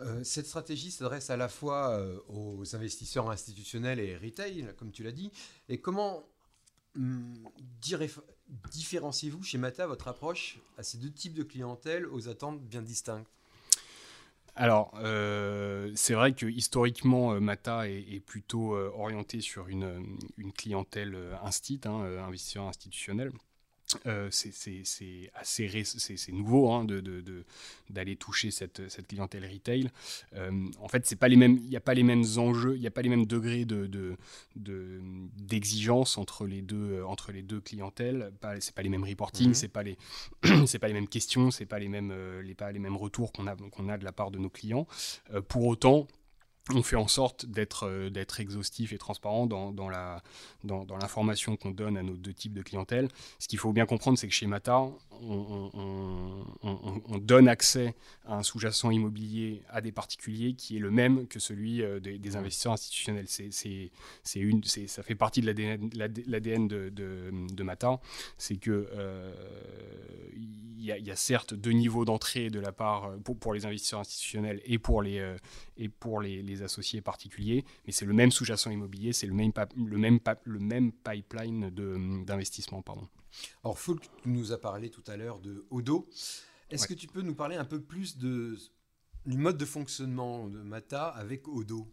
Euh, 0.00 0.24
cette 0.24 0.46
stratégie 0.46 0.90
s'adresse 0.90 1.30
à 1.30 1.36
la 1.36 1.48
fois 1.48 1.90
euh, 1.90 2.18
aux 2.28 2.74
investisseurs 2.74 3.30
institutionnels 3.30 4.00
et 4.00 4.16
retail, 4.16 4.74
comme 4.76 4.90
tu 4.90 5.04
l'as 5.04 5.12
dit. 5.12 5.30
Et 5.68 5.78
comment 5.78 6.24
hum, 6.96 7.48
différenciez-vous 8.70 9.42
chez 9.42 9.58
Mata 9.58 9.86
votre 9.86 10.08
approche 10.08 10.58
à 10.78 10.82
ces 10.82 10.98
deux 10.98 11.12
types 11.12 11.34
de 11.34 11.44
clientèle 11.44 12.06
aux 12.06 12.28
attentes 12.28 12.60
bien 12.60 12.82
distinctes? 12.82 13.28
Alors, 14.56 14.94
euh, 15.02 15.90
c'est 15.96 16.14
vrai 16.14 16.32
que 16.32 16.46
historiquement, 16.46 17.40
Mata 17.40 17.88
est, 17.88 18.20
plutôt 18.20 18.76
orienté 18.76 19.40
sur 19.40 19.68
une, 19.68 20.16
clientèle 20.56 21.16
instit, 21.42 21.80
hein, 21.86 22.04
investisseur 22.24 22.64
institutionnel. 22.64 23.32
Euh, 24.06 24.28
c'est 24.30 25.30
assez 25.34 25.84
c'est 25.84 26.32
nouveau 26.32 26.70
hein, 26.72 26.86
d'aller 27.90 28.16
toucher 28.16 28.50
cette, 28.50 29.06
clientèle 29.08 29.44
retail. 29.44 29.90
Euh, 30.34 30.50
en 30.80 30.88
fait, 30.88 31.06
c'est 31.06 31.16
pas 31.16 31.28
les 31.28 31.36
mêmes, 31.36 31.58
il 31.62 31.68
n'y 31.68 31.76
a 31.76 31.80
pas 31.80 31.94
les 31.94 32.02
mêmes 32.02 32.24
enjeux, 32.36 32.76
il 32.76 32.80
n'y 32.80 32.86
a 32.86 32.90
pas 32.90 33.02
les 33.02 33.08
mêmes 33.08 33.26
degrés 33.26 33.66
d'exigence 34.56 36.18
entre 36.18 36.46
les 36.46 36.62
deux 36.62 37.02
entre 37.04 37.32
les 37.32 37.42
deux 37.42 37.60
clientèles. 37.60 38.32
Pas, 38.40 38.60
c'est 38.60 38.74
pas 38.74 38.82
les 38.82 38.88
mêmes 38.88 39.04
reporting, 39.04 39.48
mhm. 39.48 39.54
c'est 39.54 39.68
pas 39.68 39.82
les 39.82 39.96
c'est 40.66 40.78
pas 40.78 40.88
les 40.88 40.94
mêmes 40.94 41.08
questions, 41.08 41.50
c'est 41.50 41.66
pas 41.66 41.78
les 41.78 41.88
mêmes 41.88 42.12
euh, 42.12 42.42
les 42.42 42.54
pas 42.54 42.72
les 42.72 42.78
mêmes 42.78 42.96
retours 42.96 43.32
qu'on 43.32 43.46
a 43.46 43.56
qu'on 43.56 43.88
a 43.88 43.98
de 43.98 44.04
la 44.04 44.12
part 44.12 44.30
de 44.30 44.38
nos 44.38 44.50
clients. 44.50 44.86
pour 45.48 45.66
autant 45.66 46.06
on 46.72 46.82
fait 46.82 46.96
en 46.96 47.08
sorte 47.08 47.46
d'être 47.46 47.86
euh, 47.86 48.24
exhaustif 48.38 48.92
et 48.92 48.98
transparent 48.98 49.46
dans, 49.46 49.72
dans 49.72 49.90
dans, 50.64 50.84
dans 50.84 50.96
l'information 50.96 51.56
qu'on 51.56 51.70
donne 51.70 51.96
à 51.96 52.02
nos 52.02 52.14
deux 52.14 52.32
types 52.32 52.54
de 52.54 52.62
clientèle. 52.62 53.08
Ce 53.38 53.48
qu'il 53.48 53.58
faut 53.58 53.72
bien 53.72 53.86
comprendre, 53.86 54.18
c'est 54.18 54.28
que 54.28 54.34
chez 54.34 54.46
Mata, 54.46 54.86
on, 55.22 56.44
on, 56.62 57.18
donne 57.18 57.48
accès 57.48 57.94
à 58.26 58.36
un 58.36 58.42
sous-jacent 58.42 58.90
immobilier 58.90 59.62
à 59.68 59.80
des 59.80 59.92
particuliers 59.92 60.54
qui 60.54 60.76
est 60.76 60.80
le 60.80 60.90
même 60.90 61.26
que 61.26 61.38
celui 61.38 61.82
euh, 61.82 62.00
des, 62.00 62.36
investisseurs 62.36 62.72
institutionnels. 62.72 63.26
C'est, 63.28 63.50
une, 64.36 64.62
c'est, 64.64 64.86
ça 64.86 65.02
fait 65.02 65.14
partie 65.14 65.40
de 65.40 65.46
l'ADN, 65.46 66.68
de, 66.68 66.88
de, 66.90 67.30
de, 67.52 67.62
Mata. 67.62 68.00
C'est 68.38 68.56
que 68.56 68.88
euh, 68.92 69.32
il 70.34 70.84
y, 70.84 71.10
a 71.10 71.16
certes 71.16 71.54
deux 71.54 71.72
niveaux 71.72 72.04
d'entrée 72.04 72.50
de 72.50 72.60
la 72.60 72.72
part 72.72 73.14
pour, 73.24 73.38
pour 73.38 73.54
les 73.54 73.64
investisseurs 73.64 74.00
institutionnels 74.00 74.60
et 74.66 74.78
pour 74.78 75.00
les 75.00 75.34
et 75.76 75.88
pour 75.88 76.20
les, 76.20 76.62
associés 76.62 77.00
particuliers, 77.00 77.64
mais 77.86 77.92
c'est 77.92 78.04
le 78.04 78.12
même 78.12 78.30
sous-jacent 78.30 78.70
immobilier, 78.70 79.12
c'est 79.12 79.26
le 79.26 79.34
même, 79.34 79.52
le 79.76 79.98
même, 79.98 80.20
le 80.44 80.58
même 80.60 80.92
pipeline 80.92 81.70
d'investissement. 82.24 82.82
Pardon. 82.82 83.08
Alors, 83.62 83.78
Folk 83.78 84.08
nous 84.24 84.52
a 84.52 84.58
parlé 84.58 84.90
tout 84.90 85.04
à 85.06 85.16
l'heure 85.16 85.38
de 85.38 85.66
Odo. 85.70 86.08
Est-ce 86.70 86.86
que 86.86 86.94
tu 86.94 87.06
peux 87.06 87.22
nous 87.22 87.34
parler 87.34 87.56
un 87.56 87.64
peu 87.64 87.80
plus 87.80 88.18
de, 88.18 88.56
du 89.26 89.36
mode 89.36 89.58
de 89.58 89.64
fonctionnement 89.64 90.48
de 90.48 90.60
Mata 90.60 91.08
avec 91.08 91.48
Odo? 91.48 91.88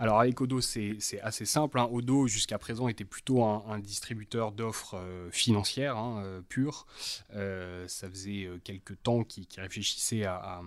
Alors 0.00 0.20
avec 0.20 0.40
Odo, 0.40 0.60
c'est 0.60 1.00
assez 1.22 1.44
simple. 1.44 1.78
Hein. 1.78 1.88
Odo, 1.90 2.28
jusqu'à 2.28 2.56
présent, 2.58 2.86
était 2.86 3.04
plutôt 3.04 3.42
un, 3.42 3.80
distributeur 3.80 4.52
d'offres 4.52 4.94
euh, 4.94 5.28
financières 5.32 5.96
hein, 5.96 6.22
euh, 6.22 6.40
pures. 6.40 6.86
Euh, 7.34 7.88
ça 7.88 8.08
faisait 8.08 8.48
quelques 8.62 9.02
temps 9.02 9.24
qu'ils 9.24 9.46
réfléchissaient 9.56 10.24
à, 10.24 10.60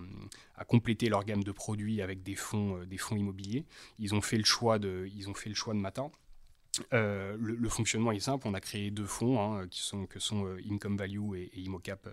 compléter 0.67 1.09
leur 1.09 1.23
gamme 1.23 1.43
de 1.43 1.51
produits 1.51 2.01
avec 2.01 2.23
des 2.23 2.35
fonds, 2.35 2.83
des 2.83 2.97
fonds 2.97 3.15
immobiliers. 3.15 3.65
Ils 3.99 4.13
ont 4.13 4.21
fait 4.21 4.37
le 4.37 4.43
choix 4.43 4.79
de, 4.79 5.09
ils 5.15 5.29
ont 5.29 5.33
fait 5.33 5.49
le 5.49 5.55
choix 5.55 5.73
de 5.73 5.79
Matin. 5.79 6.11
Euh, 6.93 7.35
le, 7.39 7.69
fonctionnement 7.69 8.11
est 8.11 8.19
simple. 8.19 8.47
On 8.47 8.53
a 8.53 8.61
créé 8.61 8.91
deux 8.91 9.05
fonds 9.05 9.41
hein, 9.41 9.67
qui 9.67 9.81
sont, 9.81 10.05
que 10.05 10.19
sont 10.19 10.45
euh, 10.45 10.61
Income 10.69 10.97
Value 10.97 11.35
et, 11.35 11.59
Imocap, 11.59 12.07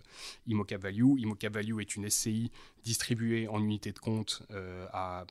Imocap 0.47 0.83
Value. 0.83 1.19
Imocap 1.19 1.55
Value 1.55 1.81
est 1.81 1.97
une 1.97 2.09
SCI 2.09 2.51
distribuée 2.83 3.47
en 3.49 3.63
unité 3.63 3.93
de 3.93 3.99
compte 3.99 4.43
euh, 4.51 4.87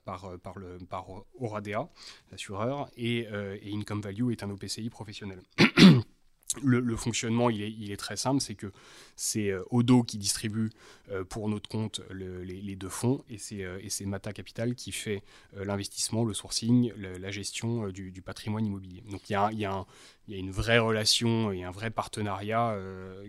par, 0.05 0.37
par, 0.39 0.57
le, 0.57 0.77
par 0.89 1.07
Oradea, 1.39 1.89
l'assureur, 2.31 2.89
et, 2.95 3.27
et 3.61 3.73
Income 3.73 4.01
Value 4.01 4.31
est 4.31 4.43
un 4.43 4.49
OPCI 4.49 4.89
professionnel. 4.89 5.41
Le, 6.63 6.95
fonctionnement, 6.95 7.49
il 7.49 7.91
est, 7.91 7.97
très 7.97 8.15
simple, 8.15 8.39
c'est 8.41 8.55
que 8.55 8.71
c'est 9.17 9.49
euh, 9.49 9.63
Odo 9.69 10.03
qui 10.03 10.17
distribue 10.17 10.69
euh, 11.11 11.25
pour 11.25 11.49
notre 11.49 11.69
compte 11.69 12.01
les, 12.09 12.75
deux 12.77 12.89
fonds 12.89 13.23
et 13.29 13.37
c'est 13.37 13.63
euh, 13.63 14.05
Mata 14.05 14.31
Capital 14.31 14.73
qui 14.73 14.93
fait 14.93 15.23
l'investissement, 15.53 16.23
le 16.23 16.33
sourcing, 16.33 16.93
la 16.95 17.31
gestion 17.31 17.89
du, 17.89 18.21
patrimoine 18.21 18.65
immobilier. 18.65 19.03
Donc 19.11 19.29
il 19.29 19.33
y 19.33 19.65
a, 19.65 19.85
une 20.29 20.51
vraie 20.51 20.79
relation 20.79 21.51
et 21.51 21.63
un 21.63 21.71
vrai 21.71 21.91
partenariat 21.91 22.77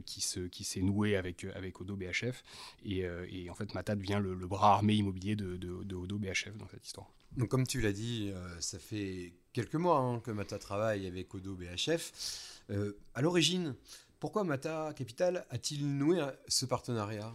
qui 0.06 0.20
s'est 0.20 0.80
noué 0.80 1.16
avec, 1.16 1.44
Odo 1.80 1.96
BHF 1.96 2.44
et, 2.84 3.04
en 3.50 3.54
fait 3.54 3.74
Mata 3.74 3.96
devient 3.96 4.20
le, 4.22 4.34
bras 4.46 4.74
armé 4.74 4.94
immobilier 4.94 5.34
de, 5.34 5.94
Odo 5.94 6.18
BHF 6.18 6.56
dans 6.56 6.68
cette 6.68 6.86
histoire. 6.86 7.08
Donc 7.36 7.48
comme 7.48 7.66
tu 7.66 7.80
l'as 7.80 7.92
dit, 7.92 8.32
ça 8.60 8.78
fait 8.78 9.32
quelques 9.52 9.74
mois 9.74 9.98
hein, 9.98 10.20
que 10.20 10.30
Mata 10.30 10.58
travaille 10.58 11.06
avec 11.06 11.34
Odo 11.34 11.56
BHF. 11.56 12.54
Euh, 12.70 12.98
à 13.14 13.22
l'origine, 13.22 13.74
pourquoi 14.20 14.44
Mata 14.44 14.92
Capital 14.96 15.46
a-t-il 15.50 15.86
noué 15.96 16.20
ce 16.48 16.66
partenariat? 16.66 17.32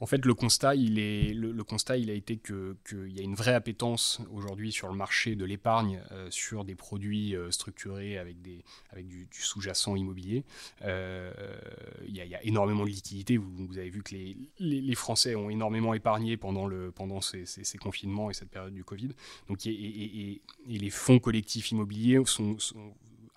En 0.00 0.06
fait, 0.06 0.24
le 0.24 0.34
constat, 0.34 0.76
il, 0.76 1.00
est, 1.00 1.34
le, 1.34 1.64
constat, 1.64 1.96
il 1.96 2.08
a 2.08 2.12
été 2.12 2.36
qu'il 2.36 3.10
y 3.10 3.18
a 3.18 3.22
une 3.22 3.34
vraie 3.34 3.54
appétence 3.54 4.20
aujourd'hui 4.32 4.70
sur 4.70 4.86
le 4.86 4.94
marché 4.94 5.34
de 5.34 5.44
l'épargne 5.44 6.00
euh, 6.12 6.30
sur 6.30 6.64
des 6.64 6.76
produits 6.76 7.34
euh, 7.34 7.50
structurés 7.50 8.16
avec, 8.16 8.40
des, 8.40 8.62
avec 8.90 9.08
du, 9.08 9.26
sous-jacent 9.32 9.96
immobilier. 9.96 10.44
il, 10.82 12.14
y 12.14 12.34
a, 12.34 12.44
énormément 12.44 12.84
de 12.84 12.90
liquidités. 12.90 13.38
Vous, 13.38 13.76
avez 13.76 13.90
vu 13.90 14.04
que 14.04 14.14
les, 14.14 14.36
les, 14.60 14.94
Français 14.94 15.34
ont 15.34 15.50
énormément 15.50 15.94
épargné 15.94 16.36
pendant, 16.36 16.68
le, 16.68 16.92
pendant 16.92 17.20
ces, 17.20 17.44
ces, 17.44 17.78
confinements 17.78 18.30
et 18.30 18.34
cette 18.34 18.50
période 18.50 18.74
du 18.74 18.84
Covid. 18.84 19.08
Donc, 19.48 19.66
et, 19.66 20.40
les 20.64 20.90
fonds 20.90 21.18
collectifs 21.18 21.72
immobiliers 21.72 22.22
sont 22.24 22.56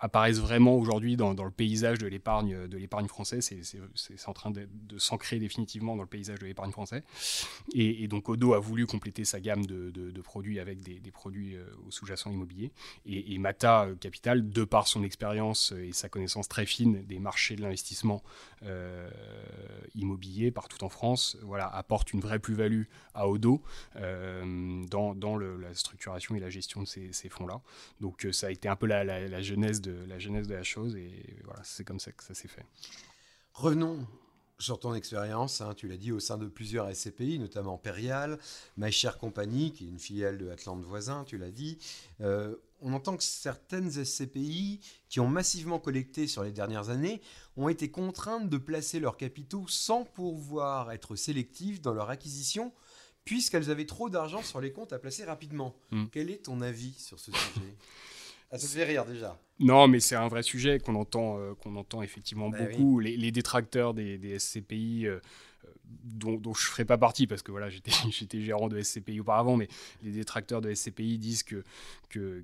apparaissent 0.02 0.40
vraiment 0.40 0.76
aujourd'hui 0.76 1.16
dans, 1.16 1.32
le 1.32 1.52
paysage 1.52 2.00
de 2.00 2.08
l'épargne 2.08 2.68
de 2.68 2.78
l'épargne 2.78 3.08
française. 3.08 3.48
C'est 3.96 4.28
en 4.28 4.34
train 4.34 4.52
de, 4.52 4.68
s'ancrer 4.98 5.40
définitivement 5.40 5.96
dans 5.96 6.02
le 6.02 6.08
paysage 6.08 6.40
de 6.40 6.48
l'épargne 6.48 6.72
français. 6.72 7.04
Et, 7.74 8.08
donc 8.08 8.28
Odo 8.28 8.54
a 8.54 8.60
voulu 8.60 8.86
compléter 8.88 9.24
sa 9.24 9.40
gamme 9.40 9.66
de, 9.66 10.22
produits 10.22 10.60
avec 10.60 10.80
des, 10.82 11.12
produits 11.12 11.56
euh, 11.56 11.66
au 11.88 11.92
sous-jacent 11.92 12.32
immobilier. 12.32 12.72
Et, 13.06 13.38
Mata 13.38 13.88
Capital, 14.00 14.50
de 14.50 14.64
par 14.64 14.88
son 14.88 15.04
expérience 15.04 15.74
et 15.78 15.94
sa 15.94 16.10
connaissance 16.10 16.48
très 16.48 16.66
fine 16.66 17.04
des 17.06 17.20
marchés 17.20 17.56
de 17.56 17.62
l'investissement 17.62 18.24
euh, 18.64 19.10
immobilier 19.96 20.52
partout 20.52 20.84
en 20.84 20.90
France, 20.90 21.38
voilà, 21.44 21.68
apporte 21.68 22.14
une 22.14 22.22
vraie 22.22 22.40
plus-value 22.40 22.84
à 23.14 23.28
Odo 23.28 23.62
euh, 23.98 24.84
dans, 24.88 25.14
dans 25.14 25.38
la 25.38 25.74
structuration 25.76 26.36
et 26.36 26.40
la 26.40 26.50
gestion 26.50 26.82
de 26.82 26.88
ces, 26.88 27.30
fonds-là. 27.30 27.62
Donc 28.00 28.28
ça 28.32 28.48
a 28.48 28.52
été 28.52 28.68
un 28.68 28.76
peu 28.76 28.88
la, 28.88 29.04
la 29.04 29.42
genèse 29.42 29.80
de 29.82 29.91
la 30.08 30.20
jeunesse 30.20 30.48
de 30.48 30.56
la 30.56 30.64
chose 30.64 30.96
et 30.96 31.38
voilà, 31.44 31.62
c'est 31.64 31.84
comme 31.84 32.00
ça 32.00 32.12
que 32.12 32.24
ça 32.24 32.34
s'est 32.34 32.48
fait. 32.48 32.66
Revenons 33.54 34.08
sur 34.62 34.80
ton 34.80 34.94
expérience, 34.94 35.62
hein, 35.62 35.74
tu 35.76 35.88
l'as 35.88 35.98
dit, 35.98 36.12
au 36.12 36.20
sein 36.20 36.38
de 36.38 36.46
plusieurs 36.46 36.96
SCPI, 36.96 37.40
notamment 37.40 37.78
Perial, 37.78 38.38
My 38.78 38.92
Share 38.92 39.18
Company, 39.18 39.74
qui 39.74 39.86
est 39.86 39.90
une 39.90 40.00
filiale 40.00 40.38
de 40.38 40.50
Atlante 40.50 40.84
voisin, 40.84 41.24
tu 41.26 41.38
l'as 41.38 41.52
dit. 41.52 41.80
Euh, 42.22 42.56
on 42.82 42.94
entend 42.94 43.18
que 43.18 43.24
certaines 43.24 43.92
SCPI 43.92 44.80
qui 45.10 45.20
ont 45.20 45.28
massivement 45.28 45.80
collecté 45.80 46.28
sur 46.28 46.44
les 46.44 46.52
dernières 46.52 46.90
années 46.90 47.22
ont 47.58 47.70
été 47.70 47.90
contraintes 47.92 48.50
de 48.50 48.58
placer 48.58 49.00
leurs 49.00 49.18
capitaux 49.18 49.66
sans 49.68 50.04
pouvoir 50.04 50.92
être 50.92 51.16
sélectives 51.16 51.82
dans 51.82 51.94
leur 51.94 52.10
acquisition 52.10 52.72
puisqu'elles 53.24 53.70
avaient 53.70 53.86
trop 53.86 54.10
d'argent 54.10 54.42
sur 54.42 54.62
les 54.62 54.72
comptes 54.72 54.94
à 54.94 55.00
placer 55.00 55.24
rapidement. 55.26 55.76
Mm. 55.92 56.06
Quel 56.12 56.30
est 56.32 56.46
ton 56.46 56.62
avis 56.62 56.94
sur 56.94 57.20
ce 57.20 57.32
sujet? 57.32 57.76
Ah, 58.52 58.58
Ça 58.58 58.68
te 58.68 58.74
fait 58.74 58.84
rire 58.84 59.06
déjà. 59.06 59.40
Non, 59.60 59.88
mais 59.88 60.00
c'est 60.00 60.16
un 60.16 60.28
vrai 60.28 60.44
sujet 60.44 60.80
qu'on 60.80 60.96
entend, 60.96 61.38
euh, 61.40 61.54
qu'on 61.56 61.76
entend 61.76 62.02
effectivement 62.02 62.50
Bah 62.50 62.58
beaucoup. 62.60 63.00
Les, 63.00 63.16
les 63.16 63.32
détracteurs 63.32 63.94
des, 63.94 64.18
des 64.18 64.40
SCPI, 64.40 65.08
dont, 66.04 66.40
je 66.44 66.50
ne 66.50 66.54
ferai 66.54 66.86
pas 66.86 66.98
partie, 66.98 67.28
parce 67.28 67.42
que 67.42 67.52
voilà, 67.52 67.70
j'étais, 67.70 67.92
gérant 68.42 68.68
de 68.68 68.82
SCPI 68.82 69.20
auparavant, 69.20 69.58
mais 69.58 69.68
les 70.04 70.12
détracteurs 70.12 70.62
de 70.62 70.74
SCPI 70.74 71.18
disent 71.18 71.44
que, 71.44 71.64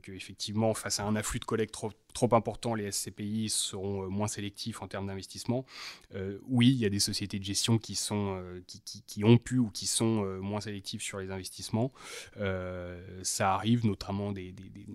effectivement, 0.08 0.74
face 0.74 1.00
à 1.00 1.06
un 1.06 1.16
afflux 1.16 1.40
de 1.40 1.46
collecte 1.46 1.74
trop, 1.74 1.92
important, 2.32 2.74
les 2.74 2.92
SCPI 2.92 3.50
seront 3.50 4.04
euh, 4.04 4.08
moins 4.08 4.28
sélectifs 4.28 4.82
en 4.82 4.88
termes 4.88 5.08
d'investissement. 5.08 5.66
Euh, 6.16 6.40
oui, 6.48 6.70
il 6.70 6.78
y 6.78 6.86
a 6.86 6.90
des 6.90 7.00
sociétés 7.00 7.38
de 7.38 7.44
gestion 7.44 7.78
qui, 7.78 7.96
sont, 7.96 8.40
euh, 8.40 8.60
qui, 9.06 9.24
ont 9.24 9.38
pu 9.38 9.60
ou 9.60 9.70
qui 9.70 9.86
sont 9.86 10.24
moins 10.42 10.62
sélectives 10.62 11.02
sur 11.02 11.20
les 11.20 11.30
investissements. 11.32 11.92
Ça 13.22 13.54
arrive 13.54 13.86
notamment 13.86 14.32
des, 14.32 14.52
des, 14.52 14.70
des, 14.70 14.86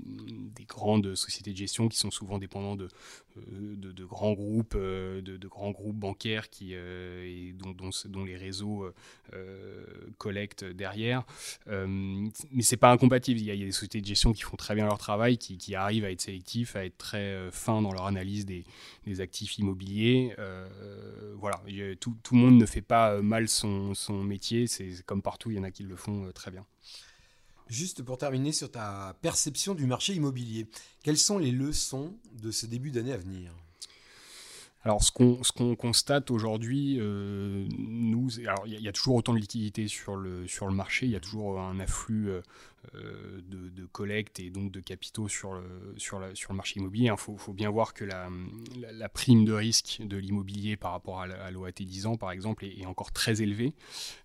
des, 0.54 0.64
grandes 0.64 1.14
sociétés 1.14 1.52
de 1.52 1.56
gestion 1.56 1.88
qui 1.88 1.98
sont 1.98 2.10
souvent 2.10 2.38
dépendants 2.38 2.76
de, 2.76 2.88
grands 4.04 4.32
groupes, 4.32 4.76
de, 4.76 5.48
grands 5.48 5.70
groupes 5.70 5.96
bancaires 5.96 6.50
qui, 6.50 6.74
dont, 7.54 7.90
dont, 8.06 8.24
les 8.24 8.36
réseaux 8.42 8.92
collectent 10.18 10.64
derrière. 10.64 11.24
mais 11.66 12.62
c'est 12.62 12.76
pas 12.76 12.90
incompatible. 12.90 13.40
Il 13.40 13.46
y, 13.46 13.50
a, 13.50 13.56
des 13.56 13.72
sociétés 13.72 14.00
de 14.00 14.06
gestion 14.06 14.32
qui 14.32 14.42
font 14.42 14.56
très 14.56 14.74
bien 14.74 14.86
leur 14.86 14.98
travail, 14.98 15.38
qui, 15.38 15.74
arrivent 15.74 16.04
à 16.04 16.10
être 16.10 16.20
sélectifs, 16.20 16.76
à 16.76 16.84
être 16.84 16.98
très 16.98 17.50
fins 17.50 17.80
dans 17.82 17.92
leur 17.92 18.06
analyse 18.06 18.46
des, 18.46 18.64
actifs 19.20 19.58
immobiliers. 19.58 20.34
Euh, 20.38 21.34
voilà, 21.38 21.62
tout, 22.00 22.16
tout, 22.22 22.34
le 22.34 22.40
monde 22.40 22.58
ne 22.58 22.66
fait 22.66 22.82
pas 22.82 23.20
mal 23.22 23.48
son, 23.48 23.94
son 23.94 24.22
métier. 24.22 24.66
C'est 24.66 25.02
comme 25.06 25.22
partout, 25.22 25.50
il 25.50 25.56
y 25.56 25.60
en 25.60 25.64
a 25.64 25.70
qui 25.70 25.82
le 25.82 25.96
font 25.96 26.30
très 26.32 26.50
bien. 26.50 26.66
Juste 27.68 28.02
pour 28.02 28.18
terminer 28.18 28.52
sur 28.52 28.70
ta 28.70 29.16
perception 29.22 29.74
du 29.74 29.86
marché 29.86 30.12
immobilier, 30.12 30.66
quelles 31.02 31.16
sont 31.16 31.38
les 31.38 31.52
leçons 31.52 32.14
de 32.32 32.50
ce 32.50 32.66
début 32.66 32.90
d'année 32.90 33.12
à 33.12 33.16
venir? 33.16 33.54
Alors, 34.84 35.02
ce 35.04 35.12
qu'on 35.12 35.36
qu 35.36 35.76
constate 35.76 36.32
aujourd'hui, 36.32 36.96
euh, 36.98 37.68
nous, 37.78 38.28
il 38.66 38.80
y, 38.80 38.88
a 38.88 38.92
toujours 38.92 39.14
autant 39.14 39.32
de 39.32 39.38
liquidités 39.38 39.86
sur 39.86 40.16
le, 40.16 40.48
sur 40.48 40.66
le 40.66 40.74
marché, 40.74 41.06
il 41.06 41.12
y 41.12 41.16
a 41.16 41.20
toujours 41.20 41.60
un 41.60 41.78
afflux 41.78 42.30
euh, 42.96 43.40
de, 43.48 43.68
de, 43.68 43.86
collecte 43.86 44.40
et 44.40 44.50
donc 44.50 44.72
de 44.72 44.80
capitaux 44.80 45.28
sur 45.28 45.52
le, 45.54 45.94
sur 45.96 46.18
le 46.18 46.56
marché 46.56 46.80
immobilier. 46.80 47.04
Il 47.04 47.08
hein. 47.10 47.16
faut, 47.16 47.52
bien 47.52 47.70
voir 47.70 47.94
que 47.94 48.04
la, 48.04 48.28
la, 48.90 49.08
prime 49.08 49.44
de 49.44 49.52
risque 49.52 50.02
de 50.02 50.16
l'immobilier 50.16 50.76
par 50.76 50.90
rapport 50.90 51.20
à 51.20 51.50
l'OAT 51.52 51.70
10 51.78 52.06
ans, 52.06 52.16
par 52.16 52.32
exemple, 52.32 52.64
est, 52.64 52.84
encore 52.84 53.12
très 53.12 53.40
élevée. 53.40 53.74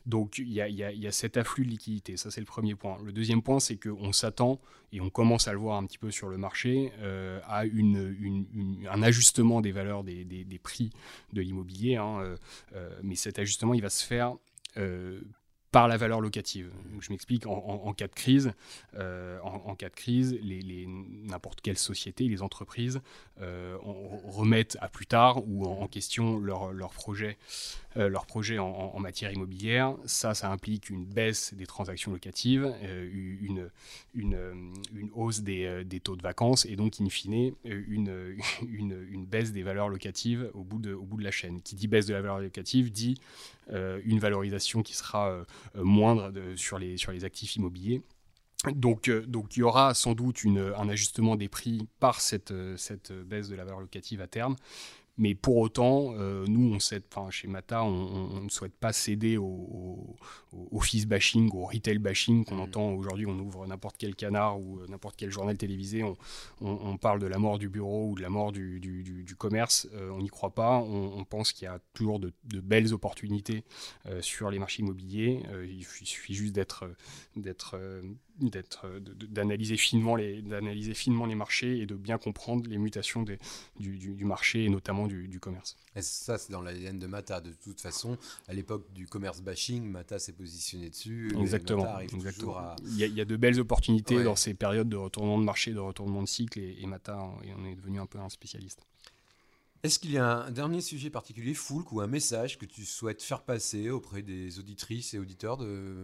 Donc, 0.08 0.40
il 0.40 0.52
y 0.52 0.60
a, 0.60 0.70
y, 0.70 0.78
y 0.78 1.08
a, 1.08 1.12
cet 1.12 1.38
afflux 1.38 1.66
de 1.66 1.70
liquidités. 1.70 2.18
Ça, 2.18 2.32
c'est 2.32 2.42
le 2.42 2.48
premier 2.48 2.74
point. 2.74 2.98
Le 3.04 3.12
deuxième 3.12 3.44
point, 3.44 3.60
c'est 3.60 3.78
qu'on 3.78 4.12
s'attend, 4.12 4.60
et 4.92 5.02
on 5.02 5.10
commence 5.10 5.48
à 5.48 5.54
le 5.54 5.60
voir 5.60 5.78
un 5.78 5.86
petit 5.86 5.98
peu 5.98 6.12
sur 6.12 6.30
le 6.30 6.38
marché, 6.38 6.92
euh, 7.00 7.40
à 7.46 7.66
une, 7.66 8.48
un 8.90 9.04
ajustement 9.04 9.62
des 9.62 9.72
valeurs 9.72 10.04
des, 10.04 10.26
des 10.48 10.60
prix 10.60 10.92
de 11.34 11.42
l'immobilier. 11.42 11.98
Hein, 11.98 12.20
euh, 12.22 12.38
euh, 12.76 13.00
mais 13.04 13.16
cet 13.16 13.40
ajustement, 13.40 13.74
il 13.74 13.82
va 13.82 13.90
se 13.90 14.06
faire 14.06 14.36
euh, 14.78 15.22
par 15.78 15.88
la 15.88 15.98
valeur 15.98 16.22
locative. 16.22 16.72
Je 17.00 17.12
m'explique, 17.12 17.46
en, 17.46 17.94
cas 17.94 18.08
de 18.08 18.14
crise, 18.16 18.52
euh, 18.96 19.38
en, 19.44 19.76
cas 19.76 19.90
de 19.90 19.94
crise, 19.94 20.36
les, 20.42 20.88
n'importe 20.88 21.62
quelle 21.62 21.78
société, 21.78 22.28
les 22.28 22.42
entreprises 22.42 23.00
euh, 23.42 23.78
remettent 23.84 24.76
à 24.82 24.90
plus 24.90 25.06
tard 25.06 25.48
ou 25.48 25.68
en, 25.68 25.88
question 25.88 26.40
leur, 26.40 26.74
leur 26.74 26.94
projet, 26.94 27.38
euh, 27.96 28.12
en, 28.60 29.00
matière 29.00 29.32
immobilière. 29.32 29.94
Ça, 30.06 30.34
ça 30.34 30.50
implique 30.50 30.90
une 30.90 31.06
baisse 31.06 31.54
des 31.54 31.68
transactions 31.68 32.12
locatives, 32.12 32.74
une, 33.14 33.70
hausse 35.14 35.42
des, 35.42 36.00
taux 36.04 36.16
de 36.16 36.24
vacances 36.24 36.66
et 36.66 36.76
donc, 36.76 37.00
in 37.00 37.10
fine, 37.10 37.54
une, 37.66 39.26
baisse 39.30 39.52
des 39.52 39.62
valeurs 39.62 39.90
locatives 39.90 40.50
au 40.56 40.64
bout 40.64 40.80
de 40.80 41.24
la 41.24 41.30
chaîne. 41.30 41.62
Qui 41.62 41.76
dit 41.76 41.88
baisse 41.88 42.08
de 42.08 42.16
la 42.16 42.22
valeur 42.22 42.40
locative 42.40 42.92
dit 42.92 43.20
une 43.70 44.20
valorisation 44.20 44.82
qui 44.82 44.96
sera 44.96 45.46
moindre 45.76 46.32
de, 46.32 46.56
sur, 46.56 46.80
les, 46.80 46.98
sur 46.98 47.12
les 47.12 47.26
actifs 47.26 47.56
immobiliers. 47.56 48.02
Donc, 48.66 49.08
euh, 49.08 49.26
donc 49.26 49.56
il 49.56 49.62
y 49.62 49.64
aura 49.64 49.94
sans 49.94 50.14
doute 50.14 50.44
un 50.46 50.90
ajustement 50.90 51.36
des 51.36 51.48
prix 51.48 51.88
par 52.00 52.22
cette, 52.22 52.54
cette 52.78 53.12
baisse 53.12 53.50
de 53.50 53.56
la 53.56 53.64
valeur 53.64 53.80
locative 53.80 54.22
à 54.22 54.28
terme. 54.28 54.56
Mais 55.18 55.34
pour 55.36 55.58
autant, 55.58 56.14
euh, 56.18 56.46
nous, 56.48 56.74
on 56.74 56.80
cède, 56.80 57.04
chez 57.32 57.48
Mata, 57.48 57.84
on, 57.84 58.30
on, 58.38 58.42
ne 58.42 58.50
souhaite 58.50 58.76
pas 58.76 58.94
céder 58.94 59.38
au, 59.38 60.16
office 60.72 61.06
bashing, 61.06 61.50
au 61.54 61.66
retail 61.66 61.98
bashing 61.98 62.46
qu'on 62.46 62.56
mmh. 62.56 62.62
entend 62.62 62.92
aujourd'hui. 62.92 63.26
On 63.26 63.38
ouvre 63.40 63.66
n'importe 63.66 63.98
quel 63.98 64.16
canard 64.16 64.60
ou 64.60 64.80
n'importe 64.88 65.16
quel 65.18 65.32
journal 65.32 65.58
télévisé, 65.58 66.04
on, 66.04 66.18
on, 66.62 66.98
parle 66.98 67.20
de 67.20 67.28
la 67.28 67.38
mort 67.38 67.58
du 67.58 67.70
bureau 67.70 68.10
ou 68.10 68.16
de 68.16 68.22
la 68.22 68.30
mort 68.30 68.52
du, 68.52 68.80
du, 68.80 69.04
du, 69.04 69.24
du 69.24 69.36
commerce. 69.36 69.88
Euh, 69.94 70.10
on 70.12 70.22
n'y 70.22 70.30
croit 70.30 70.54
pas. 70.54 70.78
On, 70.78 71.24
pense 71.26 71.52
qu'il 71.52 71.66
y 71.66 71.68
a 71.68 71.80
toujours 71.94 72.20
de, 72.20 72.32
de 72.46 72.60
belles 72.62 72.94
opportunités 72.94 73.64
euh, 74.06 74.22
sur 74.22 74.50
les 74.50 74.60
marchés 74.60 74.82
immobiliers. 74.82 75.44
Euh, 75.50 75.66
il 75.66 75.84
suffit 75.84 76.34
juste 76.34 76.56
d'être 76.56 76.86
d'analyser 78.40 79.78
finement 79.78 80.16
les 80.16 80.42
d'analyser 80.42 80.94
finement 80.94 81.26
les 81.26 81.36
marchés 81.36 81.80
et 81.80 81.86
de 81.86 81.96
bien 81.96 82.18
comprendre 82.18 82.70
les 82.70 82.78
mutations 82.78 83.24
des, 83.24 83.40
du, 83.80 83.98
du, 83.98 84.14
du, 84.14 84.26
marché 84.26 84.66
et 84.66 84.70
notamment 84.70 85.08
du, 85.08 85.28
du 85.28 85.40
commerce. 85.40 85.78
Et 85.96 86.02
ça 86.02 86.38
c'est 86.38 86.52
dans 86.52 86.62
l'ADN 86.62 87.00
de 87.00 87.08
Mata 87.08 87.42
de 87.42 87.52
toute 87.52 87.82
façon. 87.82 88.18
À 88.48 88.54
l'époque 88.54 88.92
du 88.94 89.08
commerce 89.08 89.42
bashing, 89.42 89.90
Mata 89.90 90.20
s'est 90.20 90.34
positionné 90.34 90.90
dessus. 90.90 91.32
Exactement. 91.40 92.00
exactement. 92.00 92.58
À... 92.58 92.76
Il, 92.84 92.98
y 92.98 93.04
a, 93.04 93.08
il, 93.08 93.16
y 93.16 93.22
a, 93.22 93.26
de 93.26 93.36
belles 93.36 93.60
opportunités 93.60 94.18
ouais. 94.18 94.24
dans 94.24 94.36
ces 94.36 94.54
périodes 94.54 94.90
de 94.90 94.98
retournement 94.98 95.40
de 95.40 95.44
marché, 95.44 95.74
de 95.74 95.80
retournement 95.80 96.22
de 96.22 96.28
cycle 96.28 96.60
et, 96.60 96.78
et 96.80 96.86
Mata 96.86 97.18
on 97.20 97.66
est 97.66 97.76
devenu 97.76 98.00
un 98.00 98.06
peu 98.06 98.20
un 98.20 98.30
spécialiste. 98.30 98.86
Est-ce 99.88 100.00
qu'il 100.00 100.12
y 100.12 100.18
a 100.18 100.44
un 100.44 100.52
dernier 100.52 100.82
sujet 100.82 101.10
particulier, 101.10 101.54
Foulk, 101.54 101.94
ou 101.94 102.02
un 102.02 102.08
message 102.08 102.58
que 102.58 102.66
tu 102.66 102.84
souhaites 102.84 103.24
faire 103.24 103.42
passer 103.42 103.90
auprès 103.90 104.22
des 104.22 104.60
auditrices 104.60 105.14
et 105.14 105.18
auditeurs 105.18 105.56
de, 105.56 106.04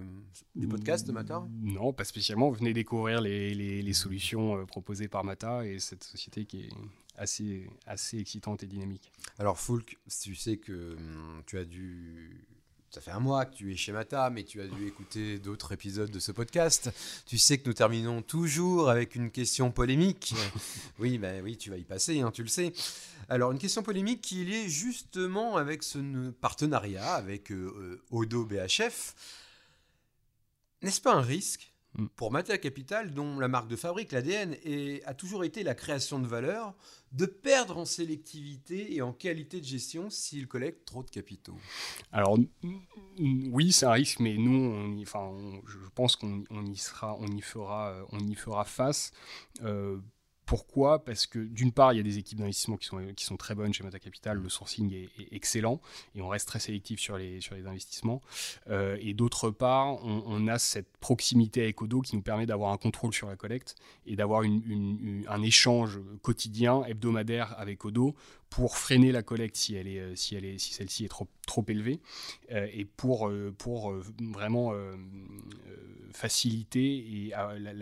du 0.55 0.69
podcast 0.69 1.05
de 1.05 1.11
Mata 1.11 1.45
Non, 1.59 1.91
pas 1.91 2.05
spécialement. 2.05 2.49
Venez 2.49 2.71
découvrir 2.71 3.19
les, 3.19 3.53
les, 3.53 3.81
les, 3.81 3.93
solutions 3.93 4.57
euh, 4.57 4.63
proposées 4.63 5.09
par 5.09 5.25
Mata 5.25 5.67
et 5.67 5.79
cette 5.79 6.05
société 6.05 6.45
qui 6.45 6.61
est 6.61 6.69
assez, 7.17 7.69
assez 7.85 8.19
excitante 8.19 8.63
et 8.63 8.67
dynamique. 8.67 9.11
Alors, 9.37 9.59
Foulk, 9.59 9.97
tu 10.23 10.33
sais 10.33 10.55
que 10.55 10.95
hum, 10.95 11.43
tu 11.45 11.57
as 11.57 11.65
dû 11.65 12.47
ça 12.93 13.01
fait 13.01 13.09
un 13.09 13.19
mois 13.19 13.45
que 13.45 13.55
tu 13.55 13.73
es 13.73 13.75
chez 13.75 13.91
Mata, 13.91 14.29
mais 14.29 14.43
tu 14.43 14.61
as 14.61 14.67
dû 14.67 14.85
écouter 14.85 15.39
d'autres 15.39 15.71
épisodes 15.71 16.11
de 16.11 16.19
ce 16.19 16.31
podcast. 16.31 16.91
Tu 17.25 17.39
sais 17.39 17.57
que 17.57 17.67
nous 17.67 17.73
terminons 17.73 18.21
toujours 18.21 18.87
avec 18.87 19.15
une 19.15 19.31
question 19.31 19.71
polémique. 19.71 20.35
oui, 20.99 21.17
ben 21.17 21.43
oui, 21.43 21.57
tu 21.57 21.71
vas 21.71 21.77
y 21.77 21.85
passer, 21.85 22.21
hein, 22.21 22.29
tu 22.29 22.43
le 22.43 22.49
sais. 22.49 22.71
Alors, 23.29 23.51
une 23.51 23.57
question 23.57 23.81
polémique 23.81 24.21
qui 24.21 24.43
est 24.43 24.45
liée 24.45 24.69
justement 24.69 25.57
avec 25.57 25.81
ce 25.81 26.29
partenariat 26.29 27.15
avec 27.15 27.51
euh, 27.51 27.99
Odo 28.11 28.45
BHF. 28.45 29.15
N'est-ce 30.83 31.01
pas 31.01 31.15
un 31.15 31.21
risque 31.21 31.72
pour 32.15 32.31
Mata 32.31 32.57
Capital, 32.57 33.13
dont 33.13 33.39
la 33.39 33.47
marque 33.47 33.67
de 33.67 33.75
fabrique, 33.75 34.11
l'ADN, 34.11 34.55
a 35.05 35.13
toujours 35.13 35.43
été 35.43 35.63
la 35.63 35.75
création 35.75 36.19
de 36.19 36.27
valeur, 36.27 36.73
de 37.11 37.25
perdre 37.25 37.77
en 37.77 37.85
sélectivité 37.85 38.95
et 38.95 39.01
en 39.01 39.13
qualité 39.13 39.59
de 39.59 39.65
gestion 39.65 40.09
s'il 40.09 40.47
collecte 40.47 40.85
trop 40.85 41.03
de 41.03 41.09
capitaux 41.09 41.57
Alors 42.11 42.37
oui, 43.51 43.71
c'est 43.71 43.85
un 43.85 43.91
risque, 43.91 44.19
mais 44.19 44.35
nous, 44.35 44.51
on 44.51 44.97
y, 44.97 45.03
enfin, 45.03 45.19
on, 45.19 45.61
je 45.67 45.77
pense 45.93 46.15
qu'on 46.15 46.65
y 46.65 46.77
sera, 46.77 47.15
on 47.19 47.27
y 47.27 47.41
fera, 47.41 47.95
on 48.11 48.19
y 48.19 48.35
fera 48.35 48.65
face. 48.65 49.11
Euh, 49.61 49.99
pourquoi? 50.45 51.03
Parce 51.03 51.25
que 51.25 51.39
d'une 51.39 51.71
part, 51.71 51.93
il 51.93 51.97
y 51.97 51.99
a 51.99 52.03
des 52.03 52.17
équipes 52.17 52.39
d'investissement 52.39 52.77
qui 52.77 52.87
sont, 53.25 53.37
très 53.37 53.55
bonnes 53.55 53.73
chez 53.73 53.83
Mata 53.83 53.99
Capital, 53.99 54.37
le 54.37 54.49
sourcing 54.49 54.93
est, 54.93 55.09
excellent 55.31 55.79
et 56.15 56.21
on 56.21 56.27
reste 56.27 56.47
très 56.47 56.59
sélectif 56.59 56.99
sur 56.99 57.17
les, 57.17 57.39
investissements. 57.65 58.21
Euh, 58.69 58.97
et 58.99 59.13
d'autre 59.13 59.49
part, 59.49 60.03
on, 60.05 60.47
a 60.47 60.59
cette 60.59 60.97
proximité 60.97 61.63
avec 61.63 61.81
Odo 61.81 62.01
qui 62.01 62.15
nous 62.15 62.21
permet 62.21 62.45
d'avoir 62.45 62.71
un 62.71 62.77
contrôle 62.77 63.13
sur 63.13 63.27
la 63.27 63.35
collecte 63.35 63.75
et 64.05 64.15
d'avoir 64.15 64.43
un 64.43 65.41
échange 65.41 65.99
quotidien, 66.21 66.83
hebdomadaire 66.85 67.55
avec 67.57 67.85
Odo 67.85 68.15
pour 68.55 68.77
freiner 68.77 69.11
la 69.11 69.23
collecte 69.23 69.55
si, 69.55 69.75
elle 69.75 69.87
est, 69.87 70.15
si, 70.15 70.35
elle 70.35 70.45
est, 70.45 70.59
si 70.59 70.73
celle-ci 70.73 71.05
est 71.05 71.09
trop, 71.09 71.27
trop 71.47 71.65
élevée 71.67 71.99
euh, 72.51 72.67
et 72.71 72.85
pour, 72.85 73.27
euh, 73.27 73.53
pour 73.57 73.91
euh, 73.91 74.03
vraiment 74.19 74.73
faciliter 76.11 77.31